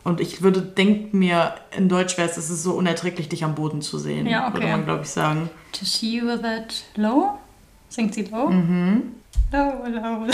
[0.04, 3.56] Und ich würde, denk mir, in Deutsch wäre es, es ist so unerträglich, dich am
[3.56, 4.26] Boden zu sehen.
[4.26, 4.56] Ja, okay.
[4.56, 5.50] Würde man, glaube ich, sagen.
[5.74, 7.38] To see you that low?
[7.90, 8.50] Singt sie low?
[8.50, 9.16] Mhm.
[9.52, 10.34] Low, low, low.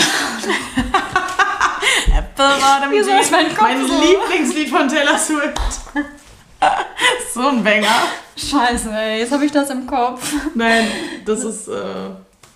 [2.16, 4.00] Apple Bottom Wieso ist mein Kopf mein so?
[4.00, 5.58] Lieblingslied von Taylor Swift.
[7.34, 8.04] so ein Banger.
[8.36, 10.32] Scheiße, ey, jetzt habe ich das im Kopf.
[10.54, 10.86] Nein,
[11.24, 12.10] das ist äh,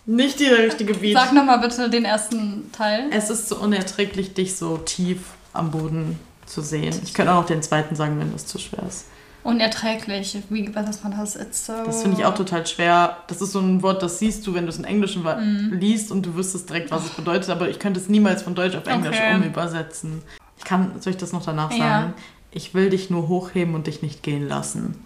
[0.07, 1.15] nicht der richtige Beat.
[1.17, 3.07] Sag nochmal bitte den ersten Teil.
[3.11, 5.19] Es ist so unerträglich, dich so tief
[5.53, 6.99] am Boden zu sehen.
[7.05, 9.05] Ich könnte auch noch den zweiten sagen, wenn das zu schwer ist.
[9.45, 10.37] Unerträglich.
[10.51, 11.37] Wie übersetzt man das?
[11.37, 11.73] It's so...
[11.87, 13.19] Das finde ich auch total schwer.
[13.29, 15.79] Das ist so ein Wort, das siehst du, wenn du es in Englischen Mhm.
[15.79, 18.75] liest und du wüsstest direkt, was es bedeutet, aber ich könnte es niemals von Deutsch
[18.75, 19.37] auf Englisch Okay.
[19.37, 20.23] umübersetzen.
[20.59, 21.81] Ich kann, soll ich das noch danach sagen?
[21.81, 22.13] Ja.
[22.51, 25.03] Ich will dich nur hochheben und dich nicht gehen lassen.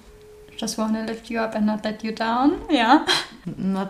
[0.63, 2.53] Just wanna lift you up and not let you down.
[2.71, 3.05] Ja.
[3.57, 3.89] Not,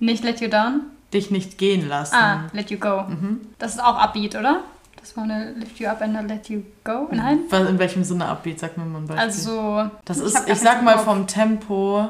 [0.00, 0.80] Nicht let you down.
[1.14, 2.16] dich nicht gehen lassen.
[2.16, 3.02] Ah, let you go.
[3.08, 3.40] Mhm.
[3.60, 4.62] Das ist auch Upbeat, oder?
[5.00, 7.08] Just wanna lift you up and not let you go.
[7.12, 7.40] Nein?
[7.50, 8.58] Was, in welchem Sinne Upbeat?
[8.58, 9.24] Sag mir mal ein Beispiel.
[9.24, 9.90] Also.
[10.04, 12.08] das ich ist, gar ich sag mal vom Tempo,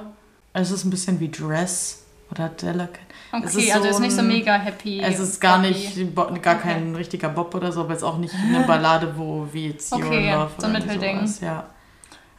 [0.54, 2.98] es ist ein bisschen wie Dress oder Delicate.
[3.44, 5.00] es Okay, ist also so ist nicht so mega happy.
[5.02, 5.94] Es ist gar nicht,
[6.42, 6.62] gar Okay.
[6.62, 9.92] kein richtiger Bob oder so, aber es ist auch nicht eine Ballade, wo wie jetzt
[9.92, 11.16] Your Okay, Love so ein oder Mittelding.
[11.18, 11.64] sowas, ja.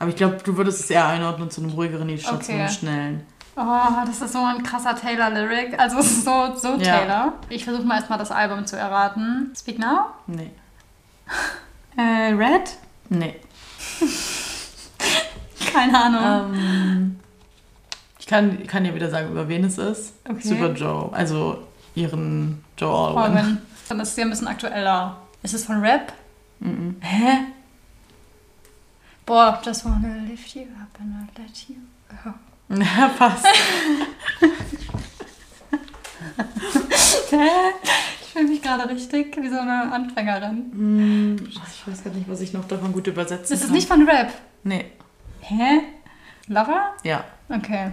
[0.01, 2.63] Aber ich glaube, du würdest es eher einordnen zu einem ruhigeren Lied statt zu einem
[2.65, 2.73] Okay.
[2.73, 3.23] schnellen.
[3.55, 3.63] Oh,
[4.05, 5.79] das ist so ein krasser Taylor-Lyric.
[5.79, 6.97] Also es ist so, so Ja.
[6.97, 7.33] Taylor.
[7.49, 9.53] Ich versuche mal erstmal das Album zu erraten.
[9.55, 10.05] Speak Now?
[10.27, 10.49] Nee.
[11.97, 12.77] Äh, Red?
[13.09, 13.35] Nee.
[15.73, 16.53] Keine Ahnung.
[16.55, 17.19] Ähm,
[18.17, 20.13] ich kann, kann dir wieder sagen, über wen es ist.
[20.23, 20.37] Okay.
[20.39, 21.09] Es ist über Joe.
[21.13, 21.59] Also
[21.95, 23.37] ihren Joe Alwyn.
[23.37, 23.57] Alwyn.
[23.89, 25.17] Dann ist sie ein bisschen aktueller.
[25.43, 26.13] Ist es von Rap?
[26.59, 26.95] Mhm.
[27.01, 27.39] Hä?
[29.31, 31.77] Boah, just wanna lift you up and not let you
[32.09, 32.33] go.
[33.17, 33.45] Fast.
[37.31, 37.49] Hä?
[38.21, 40.71] Ich fühle mich gerade richtig wie so eine Anfängerin.
[40.73, 43.75] Hm, ich weiß gar nicht, was ich noch davon gut übersetzen Ist es kann.
[43.75, 44.33] nicht von Rap?
[44.63, 44.85] Nee.
[45.39, 45.79] Hä?
[46.47, 46.93] Lover?
[47.03, 47.23] Ja.
[47.49, 47.91] Okay.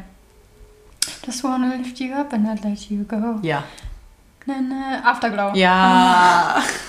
[1.24, 3.38] Just wanna lift you up and not let you go.
[3.42, 3.62] Ja.
[4.46, 5.55] Na, na, Afterglow.
[5.55, 6.62] Ja.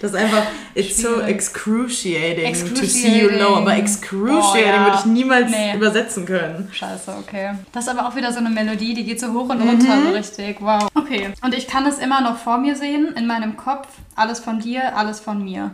[0.00, 0.42] Das ist einfach,
[0.74, 1.28] it's so Schwierig.
[1.28, 3.38] excruciating, to see you Excruciating.
[3.38, 4.84] low, aber excruciating Boah, ja.
[4.86, 5.74] würde ich niemals Nee.
[5.76, 6.68] übersetzen können.
[6.72, 7.50] Scheiße, okay.
[7.72, 10.06] Das ist aber auch wieder so eine Melodie, die geht so hoch und runter, Mhm.
[10.06, 10.56] so richtig.
[10.60, 10.88] Wow.
[10.94, 11.30] Okay.
[11.42, 13.88] Und ich kann es immer noch vor mir sehen, in meinem Kopf.
[14.16, 15.70] Alles von dir, alles von mir.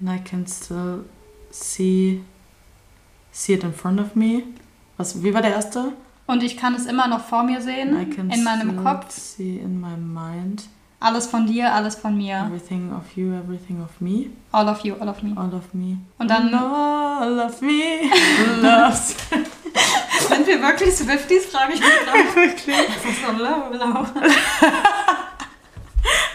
[0.00, 1.04] And I can still
[1.50, 2.22] see,
[3.30, 4.44] see it in front of me.
[4.96, 5.92] Was, wie war der erste?
[6.26, 9.10] Und ich kann es immer noch vor mir I sehen, can in meinem still Kopf.
[9.10, 10.62] see in my mind.
[11.02, 12.36] Alles von dir, alles von mir.
[12.46, 14.26] Everything of you, everything of me.
[14.52, 15.32] All of you, all of me.
[15.34, 15.96] All of me.
[16.18, 17.80] Und dann- All of me
[18.62, 19.16] loves.
[20.28, 22.34] Sind wir wirklich Swifties, frage ich mich gerade.
[22.34, 22.76] Wirklich.
[22.86, 24.06] Das ist so low, low.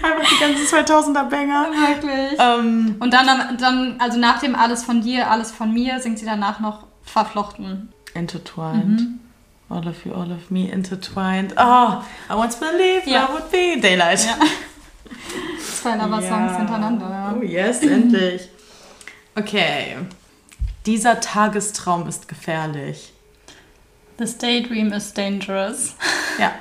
[0.01, 1.67] Einfach die ganzen 2000er Banger.
[1.71, 2.39] Wirklich.
[2.39, 6.25] Ähm, Und dann, dann, also nach dem Alles von dir, alles von mir, singt sie
[6.25, 7.89] danach noch verflochten.
[8.13, 9.01] intertwined.
[9.69, 11.53] All of you, all of me intertwined.
[11.57, 13.21] Oh, I once believed Ja.
[13.23, 14.23] love would be daylight.
[14.25, 14.37] Ja.
[15.81, 17.35] Zwei Lover-Songs hintereinander.
[17.37, 18.47] Oh yes, endlich.
[19.35, 19.97] Okay.
[20.85, 23.11] Dieser Tagestraum ist gefährlich.
[24.17, 25.95] This daydream is dangerous.
[26.39, 26.53] Ja,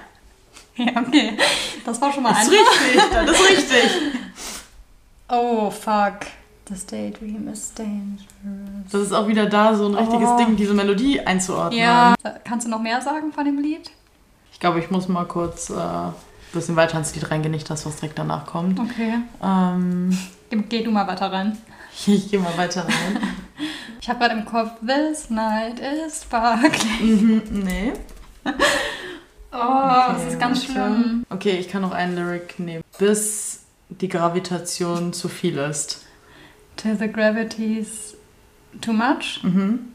[0.76, 1.36] Ja, okay.
[1.84, 2.80] Das war schon mal das ist einfach.
[2.80, 3.12] richtig.
[3.12, 3.90] Das ist richtig.
[5.28, 6.26] Oh, fuck.
[6.66, 8.90] This daydream is dangerous.
[8.90, 10.38] Das ist auch wieder da so ein richtiges Oh.
[10.38, 11.79] Ding, diese Melodie einzuordnen.
[11.79, 12.14] Ja.
[12.44, 13.90] Kannst du noch mehr sagen von dem Lied?
[14.53, 16.14] Ich glaube, ich muss mal kurz äh, ein
[16.55, 18.81] bisschen weiter ins Lied reingehen, nicht das, was direkt danach kommt.
[18.81, 19.14] Okay.
[19.42, 20.16] Ähm,
[20.48, 21.59] Geh, geh du mal weiter rein.
[22.07, 23.18] ich gehe mal weiter rein.
[24.00, 27.00] Ich habe gerade im Kopf, This night is sparkling.
[27.00, 27.92] mhm, nee.
[29.50, 31.24] Oh, das Okay, ist ganz schlimm.
[31.31, 32.83] Okay, ich kann noch einen Lyric nehmen.
[32.98, 36.03] Bis die Gravitation zu viel ist.
[36.76, 38.16] Till the gravity's
[38.80, 39.40] too much.
[39.42, 39.92] Mhm.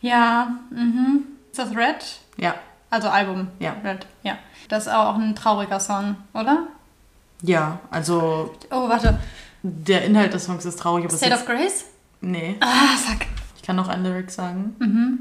[0.00, 1.24] Ja, mhm.
[1.50, 2.04] Ist das Red?
[2.36, 2.54] Ja.
[2.90, 3.48] Also Album.
[3.58, 3.74] Ja.
[3.84, 4.38] Red, ja.
[4.68, 6.66] Das ist auch ein trauriger Song, oder?
[7.42, 9.18] Ja, also Oh, warte.
[9.62, 11.86] der Inhalt des Songs ist traurig, aber State of Grace?
[12.20, 12.56] Nee.
[12.60, 13.26] Ah, fuck.
[13.56, 14.74] Ich kann noch einen Lyric sagen.
[14.78, 15.18] Mhm.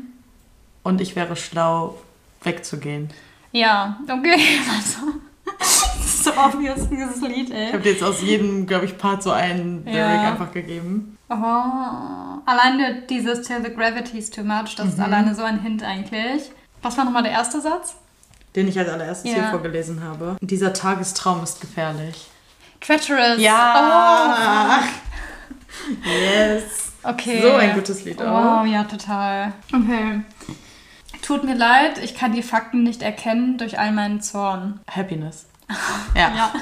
[0.84, 1.97] Und ich wäre schlau,
[2.43, 3.10] wegzugehen.
[3.51, 4.38] Ja, okay.
[4.75, 5.13] Also,
[6.45, 7.67] obvious, dieses Lied, Ich ey.
[7.71, 10.32] habe dir jetzt aus jedem, glaube ich, Part so einen Lyric Ja.
[10.32, 11.17] einfach gegeben.
[11.30, 11.34] Oh.
[12.45, 15.04] Alleine dieses Till the Gravity's too much, das ist Mhm.
[15.04, 16.52] alleine so ein Hint eigentlich.
[16.82, 17.95] Was war nochmal der erste Satz?
[18.56, 19.38] Den ich als allererstes Ja.
[19.38, 20.38] hier vorgelesen habe.
[20.41, 22.28] Dieser Tagestraum ist gefährlich.
[22.80, 23.39] Treacherous.
[23.41, 24.80] Ja.
[26.06, 26.93] Yes.
[27.04, 27.41] Oh, okay.
[27.41, 28.62] So ein gutes Lied auch.
[28.62, 29.54] Wow, ja, total.
[29.73, 30.21] Okay.
[31.21, 34.80] Tut mir leid, ich kann die Fakten nicht erkennen durch all meinen Zorn.
[34.89, 35.45] Happiness.
[36.15, 36.32] Ja.
[36.36, 36.53] Ja.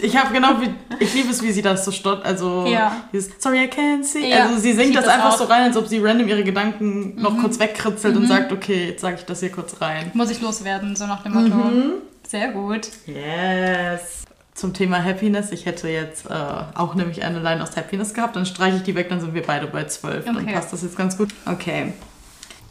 [0.00, 2.96] Ich habe genau wie, ich liebe es, wie sie das so stott, also Ja.
[3.12, 4.28] dieses Sorry I can't see.
[4.30, 5.38] Ja, Also sie singt das das einfach auch.
[5.38, 7.38] so rein, als ob sie random ihre Gedanken noch Mhm.
[7.42, 8.28] kurz wegkritzelt und Mhm.
[8.28, 10.10] sagt, okay, jetzt sage ich das hier kurz rein.
[10.14, 11.54] Muss ich loswerden, so nach dem Motto.
[11.56, 11.92] Mhm.
[12.26, 12.88] Sehr gut.
[13.06, 14.24] Yes.
[14.54, 16.34] Zum Thema Happiness, ich hätte jetzt äh,
[16.74, 19.42] auch nämlich eine Line aus Happiness gehabt, dann streiche ich die weg, dann sind wir
[19.42, 20.24] beide bei 12.
[20.26, 20.52] Dann Okay.
[20.54, 21.30] passt das jetzt ganz gut.
[21.46, 21.92] Okay.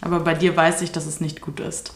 [0.02, 1.94] Aber bei dir weiß ich, dass es nicht gut ist.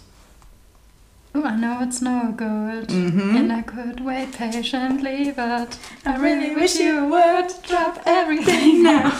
[1.36, 2.88] Ooh, I know it's no good.
[2.89, 3.36] Mhm.
[3.36, 9.12] And I could wait patiently, but I really wish you would drop everything now.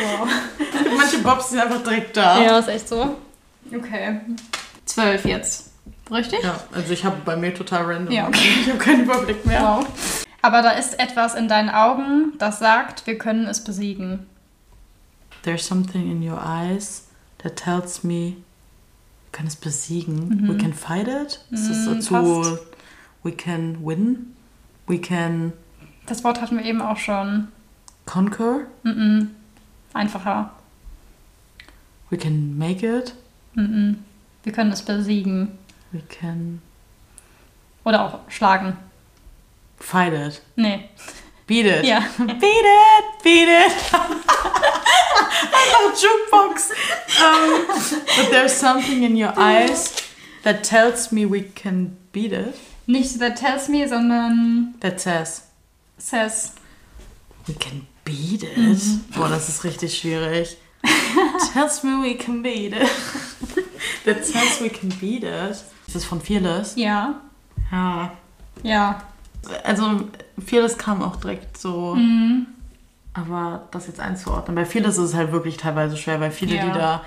[0.00, 0.26] wow.
[0.96, 2.42] Manche Bobs sind einfach direkt da.
[2.42, 3.16] Ja, ist echt so.
[3.74, 4.20] Okay.
[4.86, 5.70] Zwölf jetzt.
[6.10, 6.42] Richtig?
[6.42, 8.12] Ja, also ich habe bei mir total random.
[8.12, 8.48] Ja, okay.
[8.62, 9.62] Ich habe keinen Überblick mehr.
[9.62, 9.86] Wow.
[10.42, 14.26] Aber da ist etwas in deinen Augen, das sagt, wir können es besiegen.
[15.42, 17.06] There's something in your eyes
[17.42, 18.36] that tells me,
[19.32, 20.48] können es besiegen.
[20.48, 21.40] We can fight it.
[21.50, 22.58] Ist das Mhm, dazu?
[23.22, 24.34] We can win.
[24.86, 25.52] We can
[26.06, 27.48] Das Wort hatten wir eben auch schon.
[28.06, 28.60] conquer.
[28.82, 29.30] Mhm.
[29.92, 30.50] Einfacher.
[32.10, 33.14] We can make it.
[33.54, 34.02] Mhm.
[34.42, 35.58] Wir können es besiegen.
[35.92, 36.60] We can
[37.84, 38.76] Oder auch schlagen.
[39.78, 40.42] fight it.
[40.56, 40.88] Nee.
[41.46, 41.84] Beat it.
[41.84, 42.00] Ja.
[42.18, 43.72] Beat it, beat it.
[45.30, 46.70] Einfach Jukebox.
[47.20, 47.66] Um,
[48.16, 49.92] but there's something in your eyes
[50.42, 52.54] that tells me we can beat it.
[52.86, 55.42] Nicht that tells me, sondern That says
[55.98, 56.52] says.
[57.46, 58.56] we can beat it.
[58.56, 59.04] Mhm.
[59.14, 60.56] Boah, das ist richtig schwierig.
[61.52, 62.88] tells me we can beat it.
[64.04, 65.50] that says we can beat it.
[65.86, 66.74] Ist das von Fearless?
[66.76, 67.20] Ja.
[67.70, 68.12] Ja.
[68.62, 69.02] Ja.
[69.64, 70.08] Also
[70.44, 71.94] Fearless kam auch direkt so.
[71.94, 72.46] Mhm.
[73.14, 76.64] Aber das jetzt einzuordnen, bei vieles ist es halt wirklich teilweise schwer, weil viele, Ja.
[76.66, 77.02] die da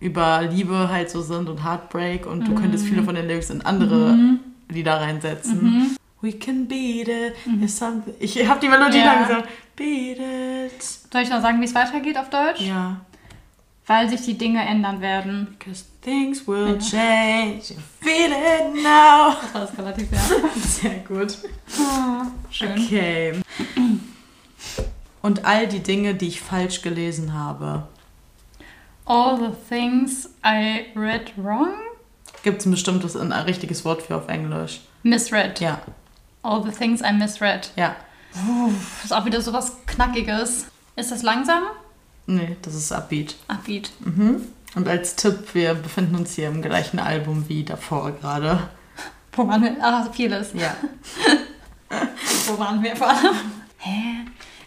[0.00, 2.56] über Liebe halt so sind und Heartbreak und du Mhm.
[2.56, 4.40] könntest viele von den Lyrics in andere Mhm.
[4.68, 5.62] Lieder reinsetzen.
[5.62, 5.96] Mhm.
[6.20, 7.34] We can beat it.
[7.70, 9.04] Something ich habe die Melodie Ja.
[9.14, 9.48] dann gesagt.
[9.76, 10.82] Beat it.
[10.82, 12.60] Soll ich noch sagen, wie es weitergeht auf Deutsch?
[12.60, 13.00] Ja.
[13.86, 15.56] Weil sich die Dinge ändern werden.
[15.58, 17.62] Because things will change.
[17.68, 19.34] You feel it now.
[19.42, 20.18] Das war das relativ, ja.
[20.60, 21.38] Sehr gut.
[22.50, 22.72] Schön.
[22.72, 23.32] Okay.
[25.26, 27.88] Und all die Dinge, die ich falsch gelesen habe.
[29.06, 31.72] All the things I read wrong?
[32.44, 34.82] Gibt es ein bestimmtes, ein richtiges Wort für auf Englisch?
[35.02, 35.58] Misread.
[35.58, 35.80] Ja.
[36.44, 37.72] All the things I misread.
[37.74, 37.96] Ja.
[38.34, 40.66] Das ist auch wieder so was Knackiges.
[40.94, 41.64] Ist das langsam?
[42.28, 43.34] Nee, das ist Upbeat.
[43.48, 43.90] Upbeat.
[43.98, 44.42] Mhm.
[44.76, 48.68] Und als Tipp, wir befinden uns hier im gleichen Album wie davor gerade.
[49.32, 49.76] Wo waren wir?
[49.82, 50.52] Ah, vieles.
[50.52, 50.76] Ja.
[52.46, 53.34] Wo waren wir vor allem?
[53.78, 54.24] Hä?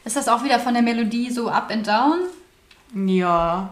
[0.10, 2.22] Ist das auch wieder von der Melodie so up and down?
[3.08, 3.70] Ja.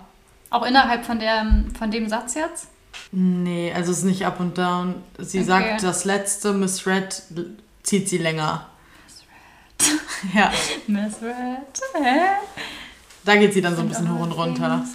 [0.52, 2.68] Auch innerhalb von, der, von dem Satz jetzt?
[3.12, 5.02] Nee, also es ist nicht up und down.
[5.18, 5.48] Sie Okay.
[5.48, 7.24] sagt, das letzte Miss Red
[7.82, 8.68] zieht sie länger.
[10.32, 10.52] Ja,
[10.88, 11.82] Misread.
[11.96, 12.20] Hä?
[13.26, 14.86] da geht sie dann so ein bisschen hoch und runter.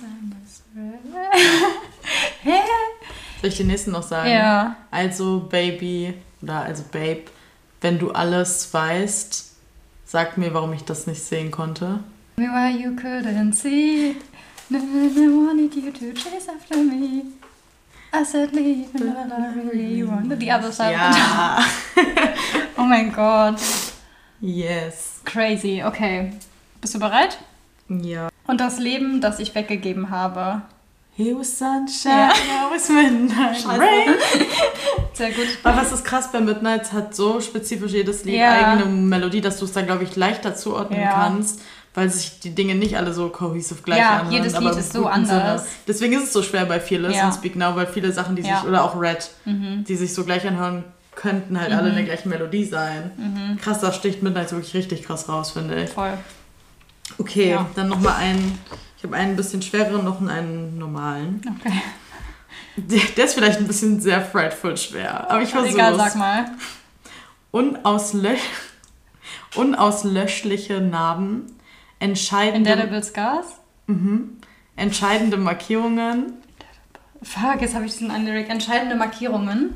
[2.44, 2.50] Hä?
[3.40, 4.30] Soll ich den nächsten noch sagen?
[4.30, 4.76] Ja.
[4.92, 7.22] Also, Baby, oder also Babe,
[7.80, 9.51] wenn du alles weißt,
[10.12, 12.00] sag mir, warum ich das nicht sehen konnte.
[12.36, 14.14] Me why you couldn't see.
[14.68, 17.22] No, no, wanted you to chase after me.
[18.12, 20.92] I said leave, but I really wanted the other side.
[20.92, 21.58] Ja.
[22.76, 23.58] Oh mein Gott.
[24.40, 25.22] yes.
[25.24, 25.82] Crazy.
[25.82, 26.32] Okay.
[26.82, 27.38] Bist du bereit?
[27.88, 28.28] Ja.
[28.46, 30.60] Und das Leben, das ich weggegeben habe.
[31.14, 34.14] He was sunshine, I was midnight rain.
[35.12, 35.46] Sehr gut.
[35.62, 38.76] Aber was ist krass bei Midnights hat so spezifisch jedes Lied Ja.
[38.76, 41.12] eigene Melodie, dass du es da, glaube ich, leichter zuordnen Ja.
[41.12, 41.60] kannst,
[41.94, 44.32] weil sich die Dinge nicht alle so cohesive gleich Ja, anhören.
[44.32, 45.40] jedes aber Lied ist so guten Sinne.
[45.42, 45.66] anders.
[45.86, 47.26] Deswegen ist es so schwer bei Fearless Ja.
[47.26, 48.60] und Speak Now, weil viele Sachen, die Ja.
[48.60, 49.84] sich, oder auch Red, Mhm.
[49.86, 50.82] die sich so gleich anhören,
[51.14, 53.58] könnten halt alle in der gleichen Melodie sein.
[53.62, 55.90] Krass, da sticht Midnights wirklich richtig krass raus, finde ich.
[55.90, 56.14] Voll.
[57.18, 57.66] Okay, Ja.
[57.76, 58.58] dann nochmal einen,
[59.02, 61.42] ich habe einen bisschen schwereren, noch einen normalen.
[61.58, 61.72] Okay.
[62.76, 66.44] Der, der ist vielleicht ein bisschen sehr frightful schwer, aber ich versuche Egal, sag mal.
[67.50, 68.36] Unauslö
[69.56, 71.46] unauslöschliche Narben,
[71.98, 73.46] entscheidende, Indelible Scars?
[73.88, 74.38] mhm,
[74.76, 76.34] entscheidende Markierungen,
[77.24, 78.50] Fuck, jetzt habe ich diesen einen Lyric.
[78.50, 79.74] Entscheidende Markierungen.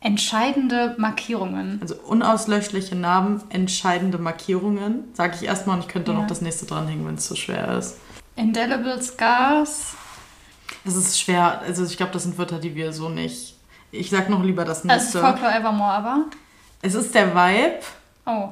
[0.00, 1.78] Entscheidende Markierungen.
[1.80, 5.04] also unauslöschliche Narben, entscheidende Markierungen.
[5.14, 6.18] Sage ich erstmal und ich könnte Ja.
[6.18, 7.96] noch das nächste dranhängen, wenn es zu schwer ist.
[8.36, 9.94] Indelible Scars.
[10.84, 13.56] Es ist schwer, also ich glaube, das sind Wörter, die wir so nicht.
[13.90, 15.20] Ich sag noch lieber das Also es ist nächste.
[15.20, 16.24] Folklore Evermore, aber.
[16.82, 17.80] Es ist der Vibe.
[18.26, 18.48] Oh.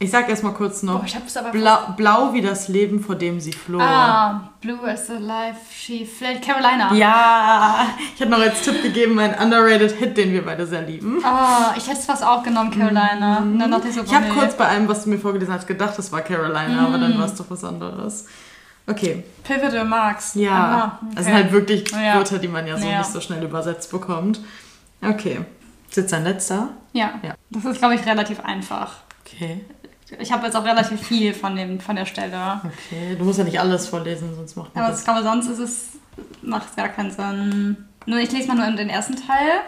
[0.00, 1.00] Ich sag erstmal kurz noch.
[1.00, 1.50] Boah, ich habe es aber.
[1.50, 3.80] Blau, blau wie das Leben, vor dem sie floh.
[3.80, 6.40] Ah, Blue as a Life, She Fled.
[6.40, 6.94] Carolina.
[6.94, 11.20] Ja, ich hätte noch als Tipp gegeben, einen underrated Hit, den wir beide sehr lieben.
[11.24, 13.38] Ah, ich hätte es fast auch genommen, Carolina.
[13.38, 15.66] Und dann dachte ich so, Ich habe kurz bei allem, was du mir vorgelesen hast,
[15.66, 18.26] gedacht, das war Carolina, aber dann war es doch was anderes.
[18.88, 20.34] Okay, Pivotal Marks.
[20.34, 20.50] ja.
[20.52, 22.14] Aha, Das sind halt wirklich Ja.
[22.16, 22.98] Wörter, die man ja so Ja.
[22.98, 24.40] nicht so schnell übersetzt bekommt.
[25.02, 25.40] Okay,
[25.88, 26.70] ist jetzt dein letzter?
[26.92, 27.14] Ja.
[27.22, 27.34] Ja.
[27.50, 28.96] Das ist, glaube ich, relativ einfach.
[29.24, 29.60] Okay,
[30.18, 32.60] Ich habe jetzt auch relativ viel von, dem, von der Stelle.
[32.64, 33.14] okay.
[33.18, 35.00] Du musst ja nicht alles vorlesen, sonst macht man Aber das.
[35.00, 35.86] ich glaube, sonst ist es,
[36.42, 37.76] macht es gar keinen Sinn.
[38.06, 39.60] Nur, ich lese mal nur in den ersten Teil.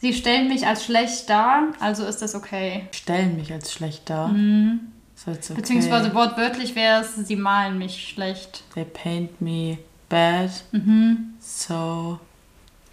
[0.00, 2.86] Sie stellen mich als schlecht dar, also ist das okay.
[2.92, 4.28] Stellen mich als schlecht dar.
[4.28, 4.92] Mhm.
[5.24, 5.60] So it's okay.
[5.60, 8.62] Beziehungsweise wortwörtlich wäre es, sie malen mich schlecht.
[8.74, 11.34] They paint me bad, Mhm.
[11.40, 12.18] so,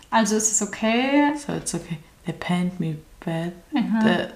[0.10, 1.34] Also ist es okay.
[1.36, 1.98] so it's okay.
[2.26, 3.54] They paint me bad.
[3.72, 4.00] Mhm.
[4.04, 4.28] They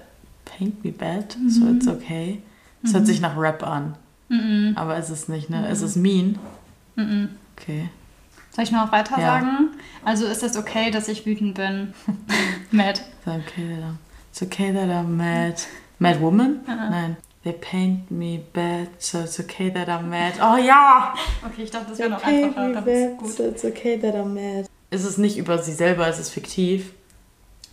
[0.44, 1.76] paint me bad, so Mhm.
[1.76, 2.42] it's okay.
[2.82, 3.96] Es hört sich nach Rap an.
[4.74, 5.68] Aber ist es nicht, ne?
[5.68, 6.38] Ist es mean?
[7.56, 7.88] Okay.
[8.50, 9.26] Soll ich noch weiter Ja.
[9.26, 9.70] sagen?
[10.04, 11.94] Also ist es okay, dass ich wütend bin?
[12.70, 13.00] Mad.
[13.24, 13.96] It's okay that I'm,
[14.30, 15.54] it's okay that I'm mad.
[15.98, 16.60] Mad woman?
[16.66, 17.16] Nein.
[17.46, 20.32] They paint me bad, so it's okay that I'm mad.
[20.40, 21.14] Oh ja!
[21.46, 22.72] Okay, ich dachte, das wäre noch einfacher.
[22.72, 23.30] Das ist gut.
[23.36, 24.66] so it's okay that I'm mad.
[24.90, 26.92] Ist es nicht über sie selber, ist es fiktiv?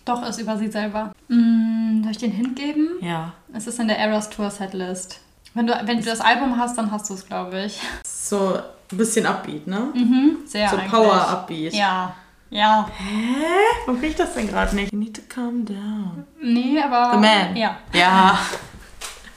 [0.05, 1.11] Doch, ist über sie selber.
[1.27, 2.99] Mm, soll ich den Hint geben?
[3.01, 3.33] Ja.
[3.51, 5.21] Es ist in der Eras Tour Setlist.
[5.55, 7.79] Wenn du, wenn du das Album hast, dann hast du es, glaube ich.
[8.05, 8.59] So
[8.91, 9.91] ein bisschen Upbeat, ne?
[9.95, 10.91] Mhm, sehr so eigentlich.
[10.91, 11.73] Power Upbeat.
[11.73, 12.13] Ja,
[12.51, 12.87] ja.
[12.95, 13.43] Hä?
[13.87, 14.93] Warum krieg ich das denn gerade nicht?
[14.93, 16.27] You need to calm down.
[16.39, 17.13] Nee, aber...
[17.13, 17.55] The Man.
[17.55, 17.77] Ja.
[17.91, 18.37] Ja.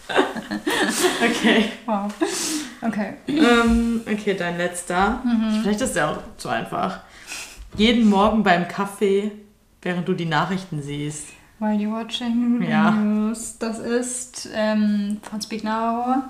[1.25, 1.71] okay.
[1.87, 2.13] Wow.
[2.83, 3.15] Okay.
[3.27, 5.23] Ähm, okay, dein letzter.
[5.63, 7.01] Vielleicht ist der auch zu einfach.
[7.77, 9.33] Jeden Morgen beim Kaffee,
[9.83, 11.29] während du die Nachrichten siehst.
[11.59, 12.91] While you watching Ja.
[12.91, 13.57] news.
[13.59, 16.23] Das ist ähm, von Speak Now.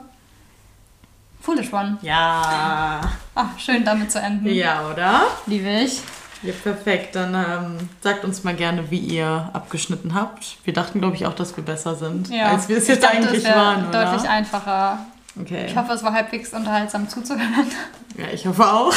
[1.40, 1.98] Foolish One.
[2.02, 3.00] Ja.
[3.34, 4.46] Ah, schön damit zu enden.
[4.48, 5.22] Ja, oder?
[5.46, 6.00] Liebe ich.
[6.42, 7.14] Ja, perfekt.
[7.16, 10.58] Dann ähm, sagt uns mal gerne, wie ihr abgeschnitten habt.
[10.64, 12.50] Wir dachten, glaube ich, auch, dass wir besser sind, Ja.
[12.50, 14.04] als wir es jetzt dachte, eigentlich es waren, oder?
[14.04, 14.98] deutlich einfacher.
[15.40, 15.66] Okay.
[15.66, 17.66] Ich hoffe, es war halbwegs unterhaltsam zuzuhören.
[18.18, 18.94] Ja, ich hoffe auch.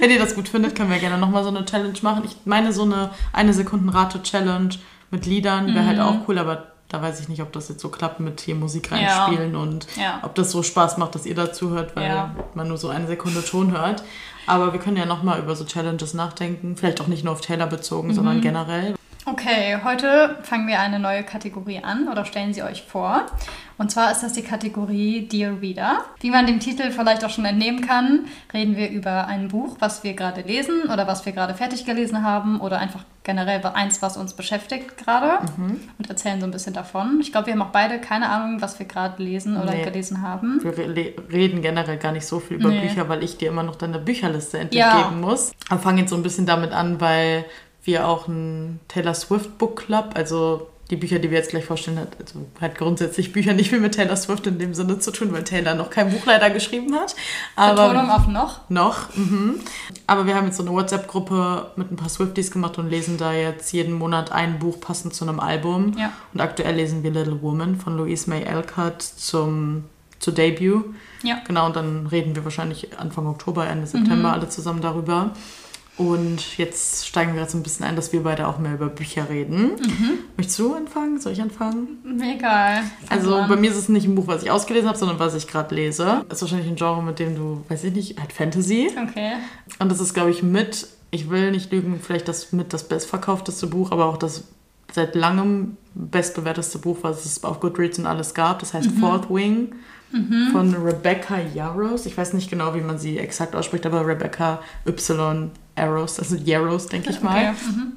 [0.00, 2.24] Wenn ihr das gut findet, können wir gerne nochmal so eine Challenge machen.
[2.24, 4.70] Ich meine, so eine eine Sekunden Rate-Challenge
[5.12, 7.88] mit Liedern wäre halt auch cool, aber da weiß ich nicht, ob das jetzt so
[7.88, 8.96] klappt mit hier Musik Ja.
[9.26, 10.20] reinspielen und Ja.
[10.22, 12.34] ob das so Spaß macht, dass ihr dazu hört, weil Ja.
[12.54, 14.02] man nur so eine Sekunde Ton hört.
[14.46, 16.76] Aber wir können ja nochmal über so Challenges nachdenken.
[16.76, 18.14] Vielleicht auch nicht nur auf Taylor bezogen, Mhm.
[18.14, 18.94] sondern generell.
[19.26, 23.26] Okay, heute fangen wir eine neue Kategorie an oder stellen sie euch vor.
[23.76, 25.98] Und zwar ist das die Kategorie Dear Reader.
[26.20, 28.24] Wie man dem Titel vielleicht auch schon entnehmen kann,
[28.54, 32.22] reden wir über ein Buch, was wir gerade lesen oder was wir gerade fertig gelesen
[32.24, 35.40] haben oder einfach generell eins, was uns beschäftigt gerade
[35.98, 37.18] und erzählen so ein bisschen davon.
[37.20, 39.84] Ich glaube, wir haben auch beide keine Ahnung, was wir gerade lesen oder Nee.
[39.84, 40.60] gelesen haben.
[40.64, 42.80] Wir re reden generell gar nicht so viel über Nee.
[42.80, 45.10] Bücher, weil ich dir immer noch deine Bücherliste endlich Ja.
[45.10, 45.52] muss.
[45.68, 47.44] Wir fangen jetzt so ein bisschen damit an, weil
[47.84, 51.98] wir auch einen Taylor Swift Book Club, also die Bücher, die wir jetzt gleich vorstellen,
[51.98, 55.32] hat, also hat grundsätzlich Bücher nicht viel mit Taylor Swift in dem Sinne zu tun,
[55.32, 57.14] weil Taylor noch kein Buch leider geschrieben hat.
[57.56, 58.70] Betonung auf noch.
[58.70, 59.14] Noch.
[59.14, 59.60] Mhm.
[60.06, 63.32] Aber wir haben jetzt so eine WhatsApp-Gruppe mit ein paar Swifties gemacht und lesen da
[63.32, 65.94] jetzt jeden Monat ein Buch passend zu einem Album.
[65.98, 66.12] Ja.
[66.32, 69.84] Und aktuell lesen wir Little Woman von Louise May Alcott zum,
[70.20, 70.86] zu Debut.
[71.22, 71.42] Ja.
[71.46, 75.32] Genau, und dann reden wir wahrscheinlich Anfang Oktober, Ende September alle zusammen darüber.
[75.98, 78.86] Und jetzt steigen wir jetzt so ein bisschen ein, dass wir beide auch mehr über
[78.86, 79.72] Bücher reden.
[80.36, 81.20] Möchtest du anfangen?
[81.20, 82.20] Soll ich anfangen?
[82.22, 82.82] Egal.
[83.08, 83.60] Also Fang bei an.
[83.60, 86.24] mir ist es nicht ein Buch, was ich ausgelesen habe, sondern was ich gerade lese.
[86.30, 88.90] Ist wahrscheinlich ein Genre, mit dem du, weiß ich nicht, halt Fantasy.
[89.08, 89.32] Okay.
[89.80, 93.66] Und das ist, glaube ich, mit, ich will nicht lügen, vielleicht das mit das bestverkaufteste
[93.66, 94.44] Buch, aber auch das
[94.92, 98.60] seit langem bestbewerteste Buch, was es auf Goodreads und alles gab.
[98.60, 99.72] Das heißt Fourth Wing
[100.52, 102.06] von Rebecca Yarros.
[102.06, 106.86] Ich weiß nicht genau, wie man sie exakt ausspricht, aber Rebecca Y Arrows, also Yarrows,
[106.86, 107.36] denke ich mal.
[107.36, 107.54] Okay.
[107.70, 107.92] Mhm.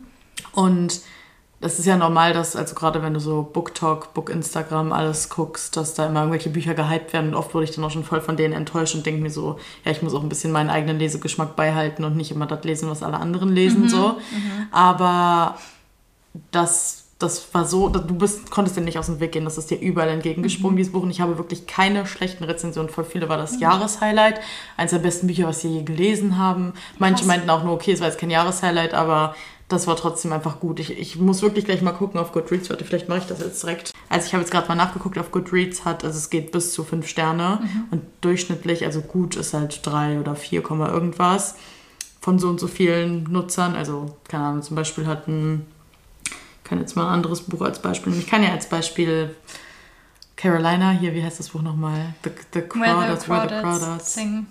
[0.54, 1.02] Und
[1.62, 5.78] das ist ja normal, dass, also gerade wenn du so BookTalk, Book Instagram, alles guckst,
[5.78, 7.30] dass da immer irgendwelche Bücher gehypt werden.
[7.30, 9.60] Und oft wurde ich dann auch schon voll von denen enttäuscht und denke mir so,
[9.86, 12.90] ja, ich muss auch ein bisschen meinen eigenen Lesegeschmack beihalten und nicht immer das lesen,
[12.90, 13.88] was alle anderen lesen.
[13.90, 14.20] so.
[14.72, 15.58] Aber
[16.50, 19.70] das, das war so, du bist, konntest dir nicht aus dem Weg gehen, das ist
[19.70, 21.04] dir überall entgegengesprungen, dieses Buch.
[21.04, 22.90] Und ich habe wirklich keine schlechten Rezensionen.
[22.90, 24.40] Voll viele war das Jahreshighlight.
[24.78, 26.74] Eines der besten Bücher, was wir je gelesen haben.
[27.00, 27.28] Manche Krass.
[27.28, 29.36] meinten auch nur, okay, es war jetzt kein Jahreshighlight, aber
[29.68, 30.80] das war trotzdem einfach gut.
[30.80, 32.70] Ich, ich muss wirklich gleich mal gucken auf Goodreads.
[32.70, 33.92] Warte, vielleicht mache ich das jetzt direkt.
[34.10, 36.84] Also ich habe jetzt gerade mal nachgeguckt, auf Goodreads hat, also es geht bis zu
[36.84, 37.60] fünf Sterne.
[37.92, 41.56] Und durchschnittlich, also gut ist halt drei oder vier Komma irgendwas
[42.22, 43.76] von so und so vielen Nutzern.
[43.76, 45.71] Also, keine Ahnung, zum Beispiel hat ein, ich
[46.72, 48.24] kann jetzt mal ein anderes Buch als Beispiel nehmen.
[48.24, 49.36] Ich kann ja als Beispiel
[50.38, 52.14] Carolina, hier, wie heißt das Buch nochmal?
[52.24, 53.26] The, the the Where the
[53.62, 54.14] Crawdads.
[54.14, 54.48] sing.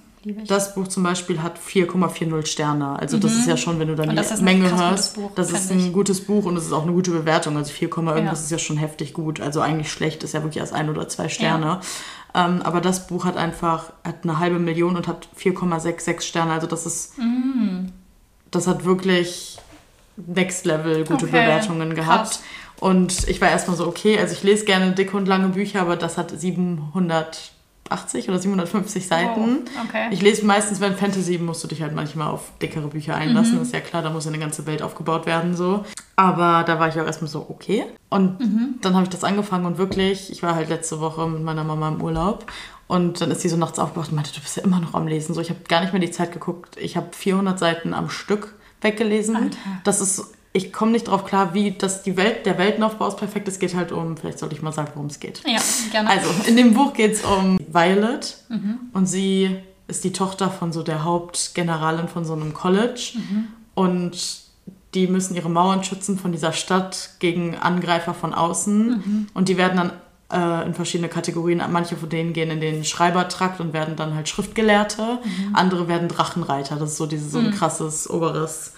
[0.46, 2.98] Das Buch zum Beispiel hat 4,40 Sterne.
[2.98, 4.16] Also das ist ja schon, wenn du dann Mhm.
[4.16, 5.92] Die ist ein Menge hörst, Buch, das ist ein ich.
[5.94, 7.56] gutes Buch und es ist auch eine gute Bewertung.
[7.56, 8.32] Also 4, irgendwas Ja.
[8.44, 9.40] ist ja schon heftig gut.
[9.40, 11.80] Also eigentlich schlecht ist ja wirklich erst ein oder zwei Sterne.
[12.34, 16.52] Ähm, aber das Buch hat einfach hat eine halbe Million und hat 4,66 Sterne.
[16.52, 17.86] Also das ist, Mm.
[18.50, 19.49] das hat wirklich
[20.16, 22.26] Next Level gute Okay, Bewertungen gehabt.
[22.30, 22.42] krass.
[22.78, 25.96] Und ich war erstmal so, okay, also ich lese gerne dicke und lange Bücher, aber
[25.96, 29.58] das hat 780 oder 750 Seiten.
[29.76, 30.08] Oh, okay.
[30.10, 33.56] Ich lese meistens, wenn Fantasy, musst du dich halt manchmal auf dickere Bücher einlassen.
[33.56, 33.62] Mhm.
[33.62, 35.84] Ist ja klar, da muss ja eine ganze Welt aufgebaut werden, so.
[36.16, 37.84] Aber da war ich auch erstmal so, okay.
[38.08, 38.74] Und Mhm.
[38.82, 41.88] dann habe ich das angefangen und wirklich, ich war halt letzte Woche mit meiner Mama
[41.88, 42.46] im Urlaub.
[42.86, 45.06] Und dann ist sie so nachts aufgewacht und meinte, du bist ja immer noch am
[45.06, 45.34] Lesen.
[45.34, 46.76] So, ich habe gar nicht mehr die Zeit geguckt.
[46.78, 49.36] Ich habe 400 Seiten am Stück weggelesen.
[49.36, 49.58] Alter.
[49.84, 53.46] Das ist ich komme nicht drauf klar, wie das die Welt, der Weltenaufbau ist perfekt.
[53.46, 55.42] Es geht halt um, vielleicht sollte ich mal sagen, worum es geht.
[55.46, 55.60] Ja,
[55.92, 56.10] gerne.
[56.10, 58.78] Also, in dem Buch geht es um Violet mhm.
[58.92, 59.56] und sie
[59.86, 63.48] ist die Tochter von so der Hauptgeneralin von so einem College mhm.
[63.74, 64.40] und
[64.94, 69.26] die müssen ihre Mauern schützen von dieser Stadt gegen Angreifer von außen mhm.
[69.34, 69.92] und die werden dann
[70.32, 71.62] äh, in verschiedene Kategorien.
[71.70, 75.02] Manche von denen gehen in den Schreibertrakt und werden dann halt Schriftgelehrte.
[75.22, 75.54] Mhm.
[75.54, 76.76] Andere werden Drachenreiter.
[76.76, 77.54] Das ist so dieses so ein mhm.
[77.54, 78.74] krasses oberes.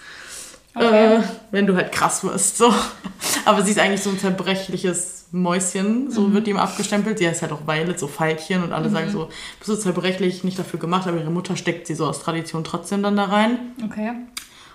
[0.75, 1.17] Okay.
[1.17, 2.57] Äh, wenn du halt krass wirst.
[2.57, 2.73] So.
[3.45, 6.33] Aber sie ist eigentlich so ein zerbrechliches Mäuschen, so mhm.
[6.33, 7.17] wird ihm abgestempelt.
[7.17, 8.93] Sie heißt halt auch Violet, so Veilchen und alle mhm.
[8.93, 9.29] sagen so,
[9.59, 13.01] bist du zerbrechlich, nicht dafür gemacht, aber ihre Mutter steckt sie so aus Tradition trotzdem
[13.01, 13.57] dann da rein.
[13.83, 14.11] Okay.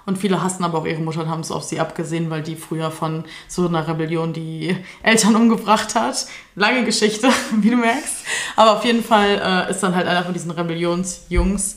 [0.09, 2.57] Und viele hassen aber auch ihre Mutter und haben es auf sie abgesehen, weil die
[2.57, 6.27] früher von so einer Rebellion die Eltern umgebracht hat.
[6.55, 7.29] Lange Geschichte,
[7.61, 8.25] wie du merkst.
[8.57, 11.77] Aber auf jeden Fall äh, ist dann halt einer von diesen Rebellionsjungs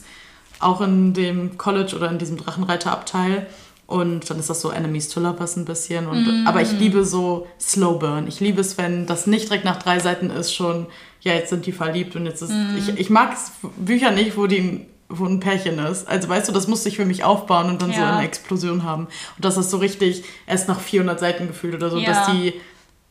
[0.60, 3.48] auch in dem College oder in diesem Drachenreiterabteil.
[3.86, 6.06] Und dann ist das so Enemies to Lovers ein bisschen.
[6.06, 6.46] Und, mm.
[6.46, 8.28] Aber ich liebe so Slow Burn.
[8.28, 10.86] Ich liebe es, wenn das nicht direkt nach drei Seiten ist, schon,
[11.20, 12.52] ja, jetzt sind die verliebt und jetzt ist.
[12.52, 12.78] Mm.
[12.78, 13.36] Ich, ich mag
[13.76, 14.86] Bücher nicht, wo die
[15.18, 16.08] wo ein Pärchen ist.
[16.08, 17.96] Also weißt du, das musste ich für mich aufbauen und dann ja.
[17.96, 19.04] so eine Explosion haben.
[19.04, 22.06] Und das ist so richtig erst nach 400 Seiten gefühlt oder so, ja.
[22.06, 22.54] dass die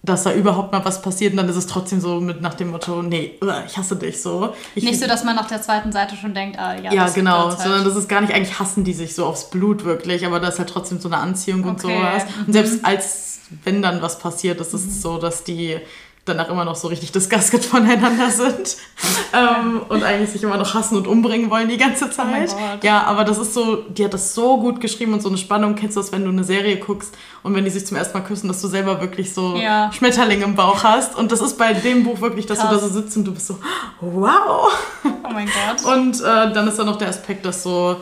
[0.04, 2.72] dass da überhaupt mal was passiert und dann ist es trotzdem so mit nach dem
[2.72, 3.38] Motto, nee,
[3.68, 4.56] ich hasse dich so.
[4.74, 6.92] Ich, nicht so, dass man nach der zweiten Seite schon denkt, ah ja.
[6.92, 7.60] Ja, genau, halt.
[7.60, 10.48] sondern das ist gar nicht, eigentlich hassen die sich so aufs Blut wirklich, aber da
[10.48, 11.70] ist halt trotzdem so eine Anziehung okay.
[11.70, 12.24] und sowas.
[12.40, 12.54] Und mhm.
[12.54, 14.92] selbst als, wenn dann was passiert, ist es mhm.
[14.92, 15.78] so, dass die
[16.26, 18.78] danach immer noch so richtig disgusted voneinander sind
[19.34, 22.56] ähm, und eigentlich sich immer noch hassen und umbringen wollen die ganze oh Zeit.
[22.56, 25.38] Oh ja, aber das ist so, die hat das so gut geschrieben und so eine
[25.38, 25.76] Spannung.
[25.76, 28.24] Kennst du das, wenn du eine Serie guckst und wenn die sich zum ersten Mal
[28.24, 29.92] küssen, dass du selber wirklich so ja.
[29.92, 31.16] Schmetterlinge im Bauch hast?
[31.16, 32.70] Und das ist bei dem Buch wirklich, dass Krass.
[32.70, 33.58] du da so sitzt und du bist so,
[34.00, 34.72] wow.
[35.04, 35.86] Oh mein Gott.
[35.92, 37.98] Und äh, dann ist da noch der Aspekt, dass so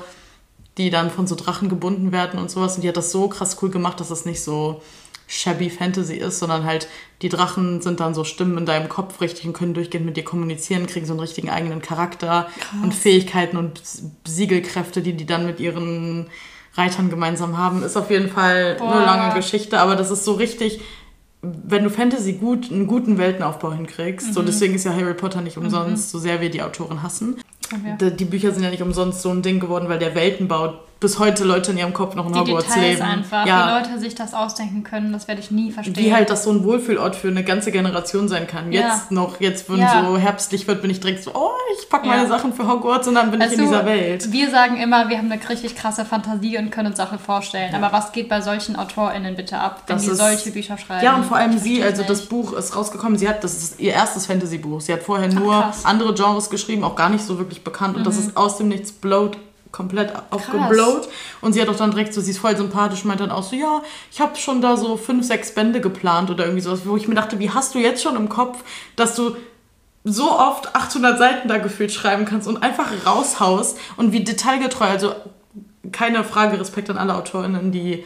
[0.77, 2.75] die dann von so Drachen gebunden werden und sowas.
[2.75, 4.81] Und die hat das so krass cool gemacht, dass das nicht so
[5.29, 6.87] shabby Fantasy ist, sondern halt
[7.21, 10.23] die Drachen sind dann so Stimmen in deinem Kopf richtig und können durchgehend mit dir
[10.23, 12.79] kommunizieren, kriegen so einen richtigen eigenen Charakter Krass.
[12.83, 13.81] und Fähigkeiten und
[14.25, 16.27] Siegelkräfte, die die dann mit ihren
[16.73, 17.83] Reitern gemeinsam haben.
[17.83, 18.91] Ist auf jeden Fall Boah.
[18.91, 20.81] eine lange Geschichte, aber das ist so richtig
[21.41, 24.33] wenn du Fantasy gut, einen guten Weltenaufbau hinkriegst, mhm.
[24.33, 26.17] so deswegen ist ja Harry Potter nicht umsonst, mhm.
[26.17, 27.37] so sehr wir die Autoren hassen.
[27.73, 28.11] Okay.
[28.11, 31.45] Die Bücher sind ja nicht umsonst so ein Ding geworden, weil der Weltenbau bis heute
[31.45, 33.01] Leute in ihrem Kopf noch in die Hogwarts Details leben.
[33.09, 33.81] einfach, ja.
[33.81, 35.95] wie Leute sich das ausdenken können, das werde ich nie verstehen.
[35.95, 38.73] Wie halt das so ein Wohlfühlort für eine ganze Generation sein kann.
[38.73, 38.81] Ja.
[38.81, 40.05] Jetzt noch, jetzt wenn ja.
[40.05, 43.15] so herbstlich wird, bin ich direkt so, oh, ich packe meine Sachen für Hogwarts und
[43.15, 44.31] dann bin also, ich in dieser Welt.
[44.31, 47.73] Wir sagen immer, wir haben eine richtig krasse Fantasie und können uns Sachen vorstellen.
[47.73, 51.05] Aber was geht bei solchen AutorInnen bitte ab, wenn das die ist, solche Bücher schreiben?
[51.05, 52.09] Ja, und vor allem sie, also nicht.
[52.09, 54.81] das Buch ist rausgekommen, sie hat, das ist ihr erstes Fantasy-Buch.
[54.81, 57.93] Sie hat vorher nur Ach, andere Genres geschrieben, auch gar nicht so wirklich bekannt.
[57.93, 57.99] Mhm.
[57.99, 58.27] Und das mhm.
[58.27, 59.37] ist aus dem Nichts blowt
[59.71, 61.09] komplett aufgeblowt.
[61.41, 63.55] Und sie hat auch dann direkt so, sie ist voll sympathisch, meint dann auch so,
[63.55, 67.07] ja, ich habe schon da so fünf, sechs Bände geplant oder irgendwie sowas, wo ich
[67.07, 68.63] mir dachte, wie hast du jetzt schon im Kopf,
[68.95, 69.35] dass du
[70.03, 75.13] so oft 800 Seiten da gefühlt schreiben kannst und einfach raushaust und wie detailgetreu, also
[75.91, 78.03] keine Frage, Respekt an alle Autorinnen, die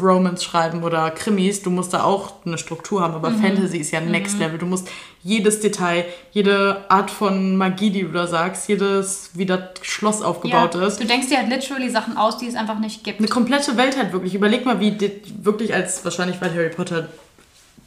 [0.00, 3.42] Romans schreiben oder Krimis, du musst da auch eine Struktur haben, aber mhm.
[3.42, 4.40] Fantasy ist ja Next mhm.
[4.40, 4.58] Level.
[4.58, 4.88] Du musst
[5.22, 10.74] jedes Detail, jede Art von Magie, die du da sagst, jedes, wie das Schloss aufgebaut
[10.74, 10.86] ja.
[10.86, 11.00] ist.
[11.00, 13.20] Du denkst dir halt literally Sachen aus, die es einfach nicht gibt.
[13.20, 14.34] Eine komplette Welt halt wirklich.
[14.34, 14.96] Überleg mal, wie
[15.42, 17.08] wirklich als, wahrscheinlich weil Harry Potter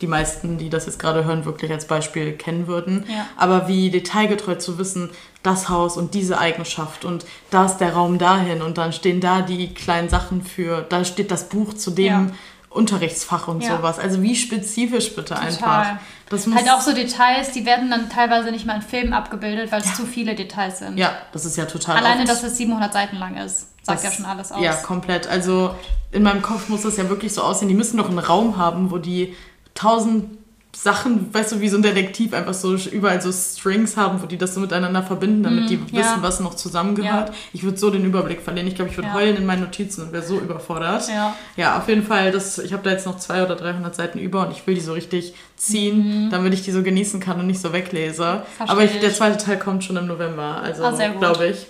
[0.02, 3.06] die meisten, die das jetzt gerade hören, wirklich als Beispiel kennen würden.
[3.08, 3.28] Ja.
[3.38, 5.10] Aber wie detailgetreu zu wissen,
[5.46, 9.42] das Haus und diese Eigenschaft und da ist der Raum dahin und dann stehen da
[9.42, 12.28] die kleinen Sachen für, da steht das Buch zu dem ja.
[12.70, 13.78] Unterrichtsfach und ja.
[13.78, 14.00] sowas.
[14.00, 15.48] Also wie spezifisch bitte Total.
[15.48, 15.98] einfach.
[16.30, 19.82] Das halt auch so Details, die werden dann teilweise nicht mal in Filmen abgebildet, weil
[19.82, 20.98] es zu viele Details sind.
[20.98, 24.12] Ja, das ist ja total Alleine, dass es 700 Seiten lang ist, sagt das, ja
[24.12, 24.62] schon alles aus.
[24.62, 25.28] Ja, komplett.
[25.28, 25.76] Also
[26.12, 27.68] in meinem Kopf muss das ja wirklich so aussehen.
[27.68, 29.36] Die müssen doch einen Raum haben, wo die
[29.76, 30.38] tausend
[30.76, 34.38] Sachen, weißt du, wie so ein Detektiv einfach so überall so Strings haben, wo die
[34.38, 36.00] das so miteinander verbinden, damit die mm, ja.
[36.00, 37.30] wissen, was noch zusammengehört.
[37.30, 37.36] Ja.
[37.54, 38.68] Ich würde so den Überblick verlieren.
[38.68, 39.14] Ich glaube, ich würde ja.
[39.14, 41.08] heulen in meinen Notizen und wäre so überfordert.
[41.08, 42.32] Ja, ja auf jeden Fall.
[42.32, 44.82] Das, ich habe da jetzt noch 200 oder 300 Seiten über und ich will die
[44.82, 46.30] so richtig ziehen, mhm.
[46.30, 48.44] damit ich die so genießen kann und nicht so weglese.
[48.58, 51.68] Verstehe Aber ich, der zweite Teil kommt schon im November, also ah, glaube ich.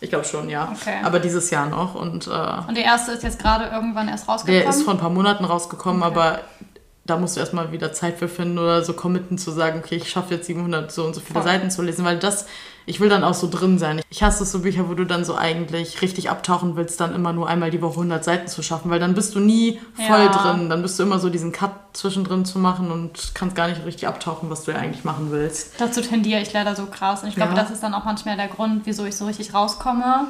[0.00, 0.72] Ich glaube schon, ja.
[0.72, 0.96] Okay.
[1.04, 1.94] Aber dieses Jahr noch.
[1.94, 2.30] Und, äh,
[2.66, 4.62] und der erste ist jetzt gerade irgendwann erst rausgekommen?
[4.62, 6.12] Der ist vor ein paar Monaten rausgekommen, okay.
[6.12, 6.40] aber
[7.08, 10.10] da musst du erstmal wieder Zeit für finden oder so committen zu sagen, okay, ich
[10.10, 11.42] schaffe jetzt 700 so und so viele Voll.
[11.42, 12.46] Seiten zu lesen, weil das,
[12.84, 14.02] ich will dann auch so drin sein.
[14.10, 17.48] Ich hasse so Bücher, wo du dann so eigentlich richtig abtauchen willst, dann immer nur
[17.48, 20.28] einmal die Woche 100 Seiten zu schaffen, weil dann bist du nie voll ja.
[20.28, 20.68] drin.
[20.68, 24.06] Dann bist du immer so diesen Cut zwischendrin zu machen und kannst gar nicht richtig
[24.06, 25.80] abtauchen, was du ja eigentlich machen willst.
[25.80, 27.62] Dazu tendiere ich leider so krass und ich glaube, ja.
[27.62, 30.26] das ist dann auch manchmal der Grund, wieso ich so richtig rauskomme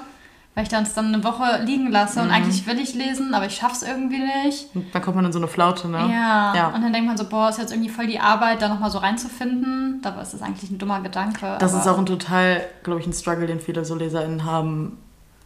[0.59, 3.47] weil ich dann es dann eine Woche liegen lasse und eigentlich will ich lesen, aber
[3.47, 4.75] ich schaffe es irgendwie nicht.
[4.75, 5.99] Und dann kommt man in so eine Flaute, ne?
[5.99, 6.53] Ja.
[6.53, 6.67] Ja.
[6.75, 8.99] Und dann denkt man so, boah, ist jetzt irgendwie voll die Arbeit, da nochmal so
[8.99, 10.01] reinzufinden.
[10.03, 11.59] Dabei ist das eigentlich ein dummer Gedanke.
[11.61, 14.99] Das ist auch ein total, glaube ich, ein Struggle, den viele so LeserInnen haben,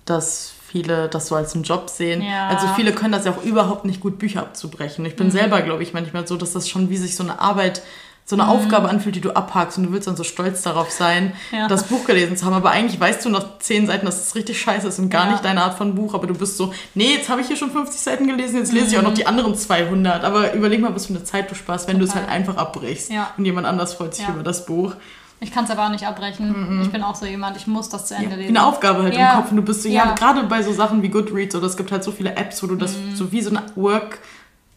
[0.07, 2.23] dass viele das so als einen Job sehen.
[2.23, 2.49] Ja.
[2.49, 5.05] Also viele können das ja auch überhaupt nicht gut, Bücher abzubrechen.
[5.05, 5.11] Mhm.
[5.11, 7.83] Ich bin selber, glaube ich, manchmal so, dass das schon wie sich so eine Arbeit,
[8.25, 11.33] so eine Aufgabe anfühlt, die du abhakst und du willst dann so stolz darauf sein,
[11.51, 11.67] Ja.
[11.69, 12.55] das Buch gelesen zu haben.
[12.55, 15.33] Aber eigentlich weißt du nach zehn Seiten, dass es richtig scheiße ist und gar Ja.
[15.33, 16.15] nicht deine Art von Buch.
[16.15, 18.87] Aber du bist so, nee, jetzt habe ich hier schon 50 Seiten gelesen, jetzt lese
[18.87, 19.09] ich auch Mhm.
[19.09, 20.23] noch die anderen 200.
[20.25, 23.11] Aber überleg mal, was für eine Zeit du sparst, wenn du es halt einfach abbrichst.
[23.11, 23.31] Ja.
[23.37, 24.95] Und jemand anders freut sich über das Buch.
[25.41, 26.81] Ich kann es aber auch nicht abbrechen.
[26.83, 28.57] Ich bin auch so jemand, ich muss das zu Ende Ja, lesen.
[28.57, 29.33] eine Aufgabe halt Ja.
[29.33, 29.51] im Kopf.
[29.51, 30.13] Und du bist so, ja, Ja.
[30.15, 32.77] gerade bei so Sachen wie Goodreads oder es gibt halt so viele Apps, wo du
[32.77, 33.17] das Mhm.
[33.17, 34.21] so wie so eine Work,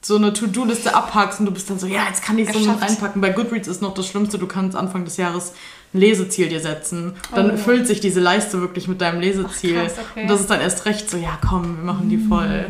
[0.08, 2.60] so eine To-Do-Liste abhakst und du bist dann so, ja, jetzt kann ich es so
[2.60, 2.92] mit Geschafft.
[2.92, 3.22] einpacken.
[3.22, 5.54] Bei Goodreads ist noch das Schlimmste, du kannst Anfang des Jahres
[5.94, 7.16] ein Leseziel dir setzen.
[7.34, 7.58] Dann Oh.
[7.58, 9.78] füllt sich diese Leiste wirklich mit deinem Leseziel.
[9.80, 10.22] Ach, krass, okay.
[10.24, 12.68] Und das ist dann erst recht so, ja, komm, wir machen die voll.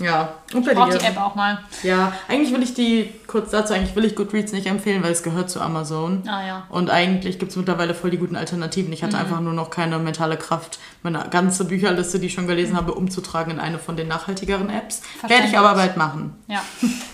[0.00, 0.98] Ja, und bei Ich brauche dir?
[0.98, 1.60] die App auch mal.
[1.84, 5.22] Ja, eigentlich will ich die, kurz dazu, eigentlich will ich Goodreads nicht empfehlen, weil es
[5.22, 6.22] gehört zu Amazon.
[6.28, 6.66] Ah ja.
[6.68, 8.92] Und eigentlich gibt es mittlerweile voll die guten Alternativen.
[8.92, 12.76] Ich hatte einfach nur noch keine mentale Kraft, meine ganze Bücherliste, die ich schon gelesen
[12.76, 15.02] habe, umzutragen in eine von den nachhaltigeren Apps.
[15.26, 16.36] Werde ich aber bald machen.
[16.46, 16.62] Ja.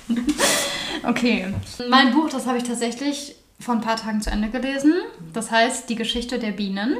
[1.09, 1.55] okay.
[1.89, 4.95] Mein Buch, das habe ich tatsächlich vor ein paar Tagen zu Ende gelesen.
[5.33, 6.97] Das heißt Die Geschichte der Bienen.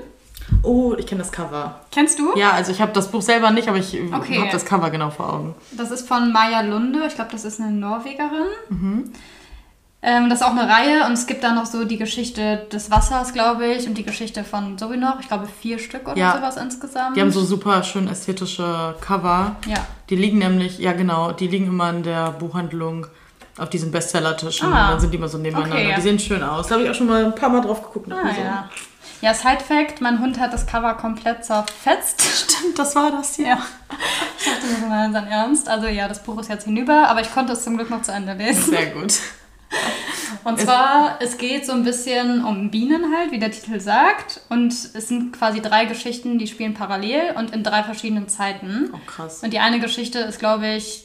[0.63, 1.81] Oh, ich kenne das Cover.
[1.91, 2.37] Kennst du?
[2.37, 4.39] Ja, also ich habe das Buch selber nicht, aber ich Okay.
[4.41, 5.55] habe das Cover genau vor Augen.
[5.73, 7.01] Das ist von Maja Lunde.
[7.07, 9.13] Ich glaube, das ist eine Norwegerin.
[10.01, 12.89] Ähm, das ist auch eine Reihe und es gibt da noch so die Geschichte des
[12.91, 15.19] Wassers, glaube ich, und die Geschichte von noch.
[15.21, 16.37] Ich glaube, vier Stück oder Ja.
[16.37, 17.17] sowas insgesamt.
[17.17, 19.57] Die haben so super schön ästhetische Cover.
[19.67, 19.75] Ja.
[20.09, 23.09] Die liegen nämlich, ja genau, die liegen immer in der Buchhandlung
[23.59, 24.73] auf diesen Bestsellertischen.
[24.73, 24.93] Ah.
[24.93, 25.75] Dann sind die immer so nebeneinander.
[25.77, 25.95] Okay.
[25.97, 26.69] Die sehen schön aus.
[26.69, 28.13] Da habe ich auch schon mal ein paar Mal drauf geguckt.
[28.13, 28.71] Ah, so, ja.
[29.21, 32.23] Ja, Side Fact: Mein Hund hat das Cover komplett zerfetzt.
[32.51, 33.49] Stimmt, das war das hier.
[33.49, 33.67] Ja.
[34.39, 35.69] Ich dachte mir so, nein, sein Ernst.
[35.69, 38.13] Also ja, das Buch ist jetzt hinüber, aber ich konnte es zum Glück noch zu
[38.13, 38.71] Ende lesen.
[38.71, 39.15] Sehr gut.
[40.45, 44.41] Und zwar, es geht so ein bisschen um Bienen halt, wie der Titel sagt.
[44.49, 48.91] Und es sind quasi drei Geschichten, die spielen parallel und in drei verschiedenen Zeiten.
[48.95, 49.43] Oh, krass.
[49.43, 51.05] Und die eine Geschichte ist, glaube ich,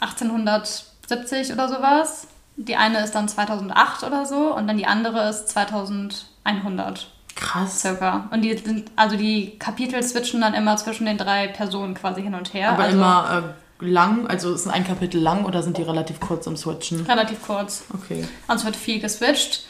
[0.00, 2.26] 1870 oder sowas.
[2.56, 7.80] Die eine ist dann 2008 oder so und dann die andere ist 2100 Krass.
[7.80, 8.28] circa.
[8.30, 12.34] Und die sind, also die Kapitel switchen dann immer zwischen den drei Personen quasi hin
[12.34, 12.70] und her.
[12.70, 16.46] Aber also immer äh, lang, also ist ein Kapitel lang oder sind die relativ kurz
[16.46, 17.04] am Switchen?
[17.06, 17.84] relativ kurz.
[17.94, 18.26] Okay.
[18.54, 19.64] Es wird viel geswitcht.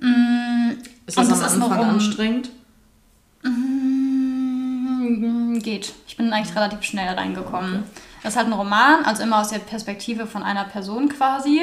[0.00, 0.70] Mm,
[1.06, 2.50] Ist das Und am das Anfang um- anstrengend?
[4.64, 5.92] Mm, Geht.
[6.08, 7.84] Ich bin eigentlich relativ schnell reingekommen.
[8.22, 11.62] Das ist halt ein Roman, also immer aus der Perspektive von einer Person quasi.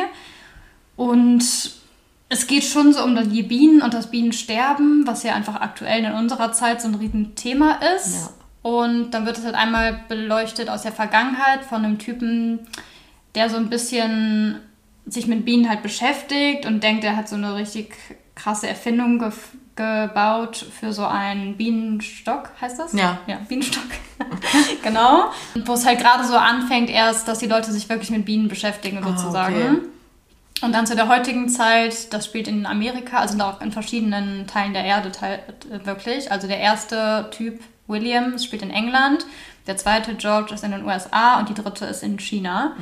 [0.96, 1.44] Und
[2.32, 6.14] es geht schon so um die Bienen und das Bienensterben, was ja einfach aktuell in
[6.14, 8.16] unserer Zeit so ein Riesenthema ist.
[8.16, 8.30] Ja.
[8.72, 12.60] Und dann wird es halt einmal beleuchtet aus der Vergangenheit von einem Typen,
[13.36, 14.62] der so ein bisschen
[15.06, 17.94] sich mit Bienen halt beschäftigt und denkt, er hat so eine richtig
[18.34, 19.32] krasse Erfindung ge
[19.76, 22.94] gebaut für so einen Bienenstock, heißt das?
[22.94, 23.20] Ja.
[23.26, 23.84] Ja, Bienenstock.
[24.84, 25.32] genau.
[25.66, 29.00] Wo es halt gerade so anfängt erst, dass die Leute sich wirklich mit Bienen beschäftigen
[29.04, 29.56] Ah, sozusagen.
[29.56, 29.78] okay.
[30.62, 34.74] Und dann zu der heutigen Zeit, das spielt in Amerika, also auch in verschiedenen Teilen
[34.74, 36.32] der Erde äh, wirklich.
[36.32, 39.26] Also der erste Typ, William, spielt in England,
[39.68, 42.76] der zweite, George, ist in den USA und die dritte ist in China,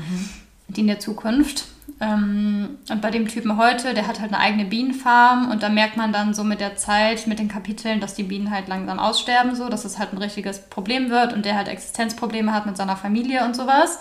[0.67, 1.65] die in der Zukunft.
[1.99, 5.97] Ähm, und bei dem Typen heute, der hat halt eine eigene Bienenfarm und da merkt
[5.97, 9.55] man dann so mit der Zeit, mit den Kapiteln, dass die Bienen halt langsam aussterben,
[9.55, 12.95] so, dass es halt ein richtiges Problem wird und der halt Existenzprobleme hat mit seiner
[12.95, 13.99] Familie und sowas.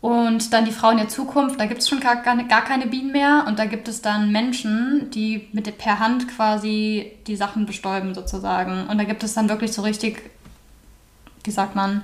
[0.00, 3.10] Und dann die Frau in der Zukunft, da gibt es schon gar, gar, keine Bienen
[3.10, 3.44] mehr.
[3.48, 8.86] Und da gibt es dann Menschen, die mit per Hand quasi die Sachen bestäuben sozusagen.
[8.86, 10.30] Und da gibt es dann wirklich so richtig,
[11.42, 12.02] wie sagt man,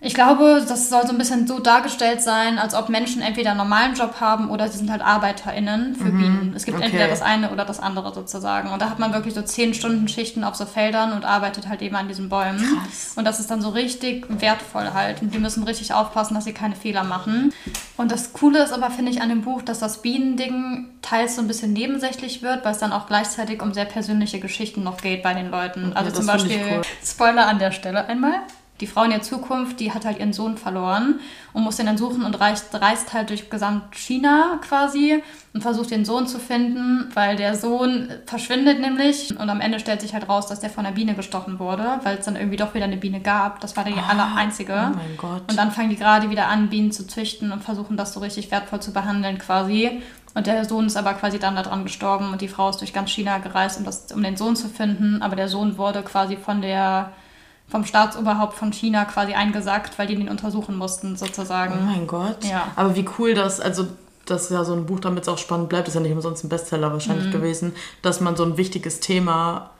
[0.00, 3.58] ich glaube, das soll so ein bisschen so dargestellt sein, als ob Menschen entweder einen
[3.58, 6.52] normalen Job haben oder sie sind halt ArbeiterInnen für Bienen.
[6.54, 6.86] Es gibt okay.
[6.86, 8.70] entweder das eine oder das andere sozusagen.
[8.70, 11.82] Und da hat man wirklich so 10 Stunden Schichten auf so Feldern und arbeitet halt
[11.82, 12.58] eben an diesen Bäumen.
[12.58, 13.14] Krass.
[13.16, 15.20] Und das ist dann so richtig wertvoll halt.
[15.20, 17.52] Und die müssen richtig aufpassen, dass sie keine Fehler machen.
[17.96, 21.42] Und das Coole ist aber, finde ich, an dem Buch, dass das Bienending teils so
[21.42, 25.24] ein bisschen nebensächlich wird, weil es dann auch gleichzeitig um sehr persönliche Geschichten noch geht
[25.24, 25.92] bei den Leuten.
[25.94, 26.82] also zum Beispiel, cool.
[27.04, 28.34] Spoiler an der Stelle einmal.
[28.80, 31.18] Die Frau in der Zukunft, die hat halt ihren Sohn verloren
[31.52, 35.22] und muss den dann suchen und reist, reist halt durch gesamt China quasi
[35.52, 40.00] und versucht den Sohn zu finden, weil der Sohn verschwindet nämlich und am Ende stellt
[40.00, 42.74] sich halt raus, dass der von einer Biene gestochen wurde, weil es dann irgendwie doch
[42.74, 43.60] wieder eine Biene gab.
[43.60, 44.72] Das war die aller einzige.
[44.72, 45.42] Oh mein Gott.
[45.50, 48.50] Und dann fangen die gerade wieder an, Bienen zu züchten und versuchen das so richtig
[48.50, 50.02] wertvoll zu behandeln quasi.
[50.34, 53.10] Und der Sohn ist aber quasi dann daran gestorben und die Frau ist durch ganz
[53.10, 55.20] China gereist, um, das, um den Sohn zu finden.
[55.20, 57.12] Aber der Sohn wurde quasi von der
[57.68, 61.74] vom Staatsoberhaupt von China quasi eingesackt, weil die den untersuchen mussten, sozusagen.
[61.80, 62.44] Oh mein Gott.
[62.44, 62.68] Ja.
[62.76, 63.86] Aber wie cool das, also
[64.24, 66.44] das ist ja so ein Buch, damit es auch spannend bleibt, ist ja nicht umsonst
[66.44, 67.32] ein Bestseller wahrscheinlich Mhm.
[67.32, 69.70] gewesen, dass man so ein wichtiges Thema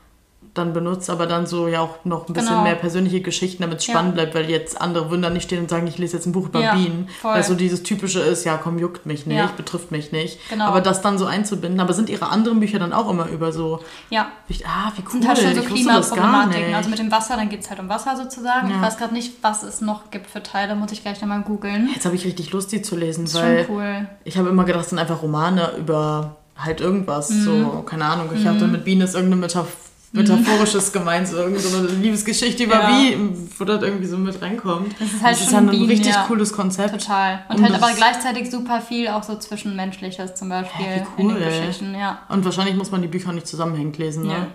[0.55, 2.63] dann benutzt, aber dann so ja auch noch ein bisschen Genau.
[2.63, 3.93] mehr persönliche Geschichten, damit es Ja.
[3.93, 6.31] spannend bleibt, weil jetzt andere würden da nicht stehen und sagen, ich lese jetzt ein
[6.31, 7.07] Buch über Ja, Bienen.
[7.21, 7.35] voll.
[7.35, 9.49] Weil so dieses typische ist, ja komm, juckt mich nicht, Ja.
[9.55, 10.39] betrifft mich nicht.
[10.49, 10.65] Genau.
[10.65, 13.79] Aber das dann so einzubinden, aber sind ihre anderen Bücher dann auch immer über so,
[14.09, 14.29] Ja.
[14.47, 16.73] ich- ah, wie cool, sind halt schon so Klimaproblematiken.
[16.73, 18.69] Also mit dem Wasser, dann geht es halt um Wasser sozusagen.
[18.69, 18.77] Ja.
[18.77, 21.89] Ich weiß gerade nicht, was es noch gibt für Teile, muss ich gleich nochmal googeln.
[21.93, 24.07] Jetzt habe ich richtig Lust, die zu lesen, Ist weil schon cool.
[24.23, 27.29] ich habe immer gedacht, es sind einfach Romane über halt irgendwas.
[27.29, 27.43] Mhm.
[27.43, 28.29] So, keine Ahnung.
[28.35, 29.67] Ich hatte mit Bienen ist irgendeine Metaph
[30.11, 32.87] metaphorisches gemeint, so irgendeine Liebesgeschichte über Ja.
[32.87, 34.95] Bienen, wo das irgendwie so mit reinkommt.
[34.99, 36.23] Das ist halt das ist schon ja ein Bienen, richtig ja.
[36.27, 36.91] cooles Konzept.
[36.91, 37.45] Total.
[37.49, 41.27] Und, Und halt aber gleichzeitig super viel auch so Zwischenmenschliches zum Beispiel Hä, wie in
[41.27, 41.43] den cool.
[41.43, 42.19] Geschichten, ja.
[42.29, 44.33] Und wahrscheinlich muss man die Bücher nicht zusammenhängend lesen, ne?
[44.33, 44.47] Ja.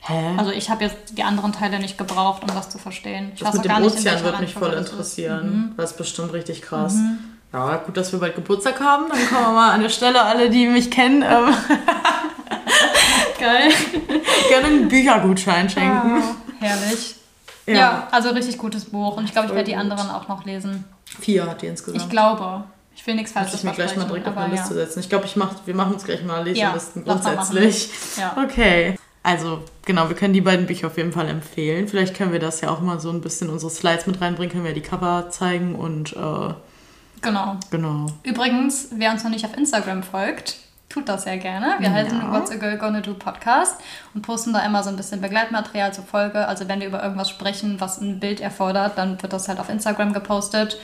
[0.00, 0.34] Hä?
[0.36, 3.32] Also ich habe jetzt die anderen Teile nicht gebraucht, um das zu verstehen.
[3.34, 4.90] Ich das weiß mit dem gar nicht, in Ozean wird mich voll ist.
[4.90, 5.74] interessieren.
[5.76, 6.94] Das ist bestimmt richtig krass.
[7.52, 9.06] Ja, gut, dass wir bald Geburtstag haben.
[9.08, 11.52] Dann kommen wir mal an der Stelle, alle, die mich kennen, ähm,
[13.38, 13.70] Geil.
[14.48, 16.22] gerne einen Büchergutschein schenken.
[16.22, 17.14] Ah, herrlich.
[17.66, 18.08] Ja.
[18.10, 19.16] also richtig gutes Buch.
[19.16, 20.84] Und ich glaube, ich werde die anderen auch noch lesen.
[21.20, 22.02] Vier hat die insgesamt.
[22.02, 22.64] Ich glaube.
[22.94, 24.84] Ich will nichts Muss Falsches ich mir gleich mal versprechen, direkt auf meine Liste ja.
[24.84, 25.00] setzen.
[25.00, 27.90] Ich glaube, ich mach, wir machen uns gleich mal Leselisten Ja, grundsätzlich.
[28.16, 28.36] Ja.
[28.42, 28.98] Okay.
[29.22, 31.86] Also, genau, wir können die beiden Bücher auf jeden Fall empfehlen.
[31.86, 34.50] Vielleicht können wir das ja auch mal so ein bisschen in unsere Slides mit reinbringen,
[34.50, 36.54] können wir die Cover zeigen und äh,
[37.20, 37.56] Genau.
[37.70, 38.06] genau.
[38.22, 40.56] Übrigens, wer uns noch nicht auf Instagram folgt,
[40.88, 41.74] tut das sehr gerne.
[41.78, 41.94] Wir Ja.
[41.94, 43.76] heißen What's a Girl Gonna Do Podcast
[44.14, 46.46] und posten da immer so ein bisschen Begleitmaterial zur Folge.
[46.48, 49.68] Also wenn wir über irgendwas sprechen, was ein Bild erfordert, dann wird das halt auf
[49.68, 50.78] Instagram gepostet.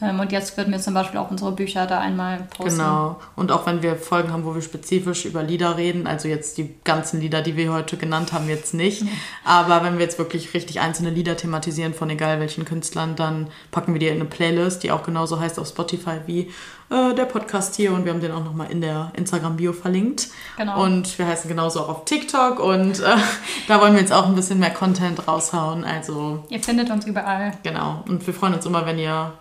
[0.00, 2.78] Ähm, Und jetzt würden wir zum Beispiel auch unsere Bücher da einmal posten.
[2.78, 3.20] Genau.
[3.34, 6.74] Und auch wenn wir Folgen haben, wo wir spezifisch über Lieder reden, also jetzt die
[6.84, 9.02] ganzen Lieder, die wir heute genannt haben, jetzt nicht.
[9.44, 13.92] Aber wenn wir jetzt wirklich richtig einzelne Lieder thematisieren von egal welchen Künstlern, dann packen
[13.92, 16.52] wir die in eine Playlist, die auch genauso heißt auf Spotify wie
[16.90, 17.92] äh, der Podcast hier.
[17.92, 20.28] Und wir haben den auch nochmal in der Instagram-Bio verlinkt.
[20.56, 20.84] Genau.
[20.84, 22.60] Und wir heißen genauso auch auf TikTok.
[22.60, 23.16] Und äh,
[23.68, 25.84] da wollen wir jetzt auch ein bisschen mehr Content raushauen.
[25.84, 27.52] Also Ihr findet uns überall.
[27.64, 28.04] genau.
[28.08, 29.32] Und wir freuen uns immer, wenn ihr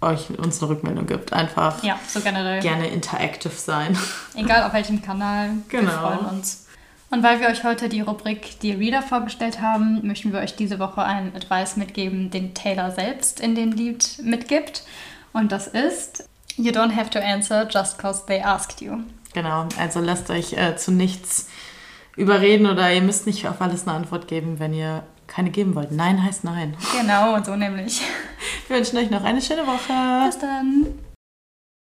[0.00, 1.32] euch uns eine Rückmeldung gibt.
[1.32, 2.60] Einfach Ja, so generell.
[2.60, 3.96] gerne interactive sein.
[4.34, 5.50] Egal auf welchem Kanal.
[5.68, 5.92] Wir Genau.
[5.92, 6.66] freuen uns.
[7.10, 10.78] Und weil wir euch heute die Rubrik Die Reader vorgestellt haben, möchten wir euch diese
[10.78, 14.84] Woche einen Advice mitgeben, den Taylor selbst in dem Lied mitgibt.
[15.32, 18.98] Und das ist You don't have to answer just cause they asked you.
[19.32, 21.48] Genau, also lasst euch äh, zu nichts
[22.16, 25.92] überreden oder ihr müsst nicht auf alles eine Antwort geben, wenn ihr keine geben wollt.
[25.92, 26.74] Nein heißt nein.
[26.98, 28.02] Genau, und so nämlich.
[28.66, 30.26] Wir wünschen euch noch eine schöne Woche.
[30.26, 30.86] Bis dann.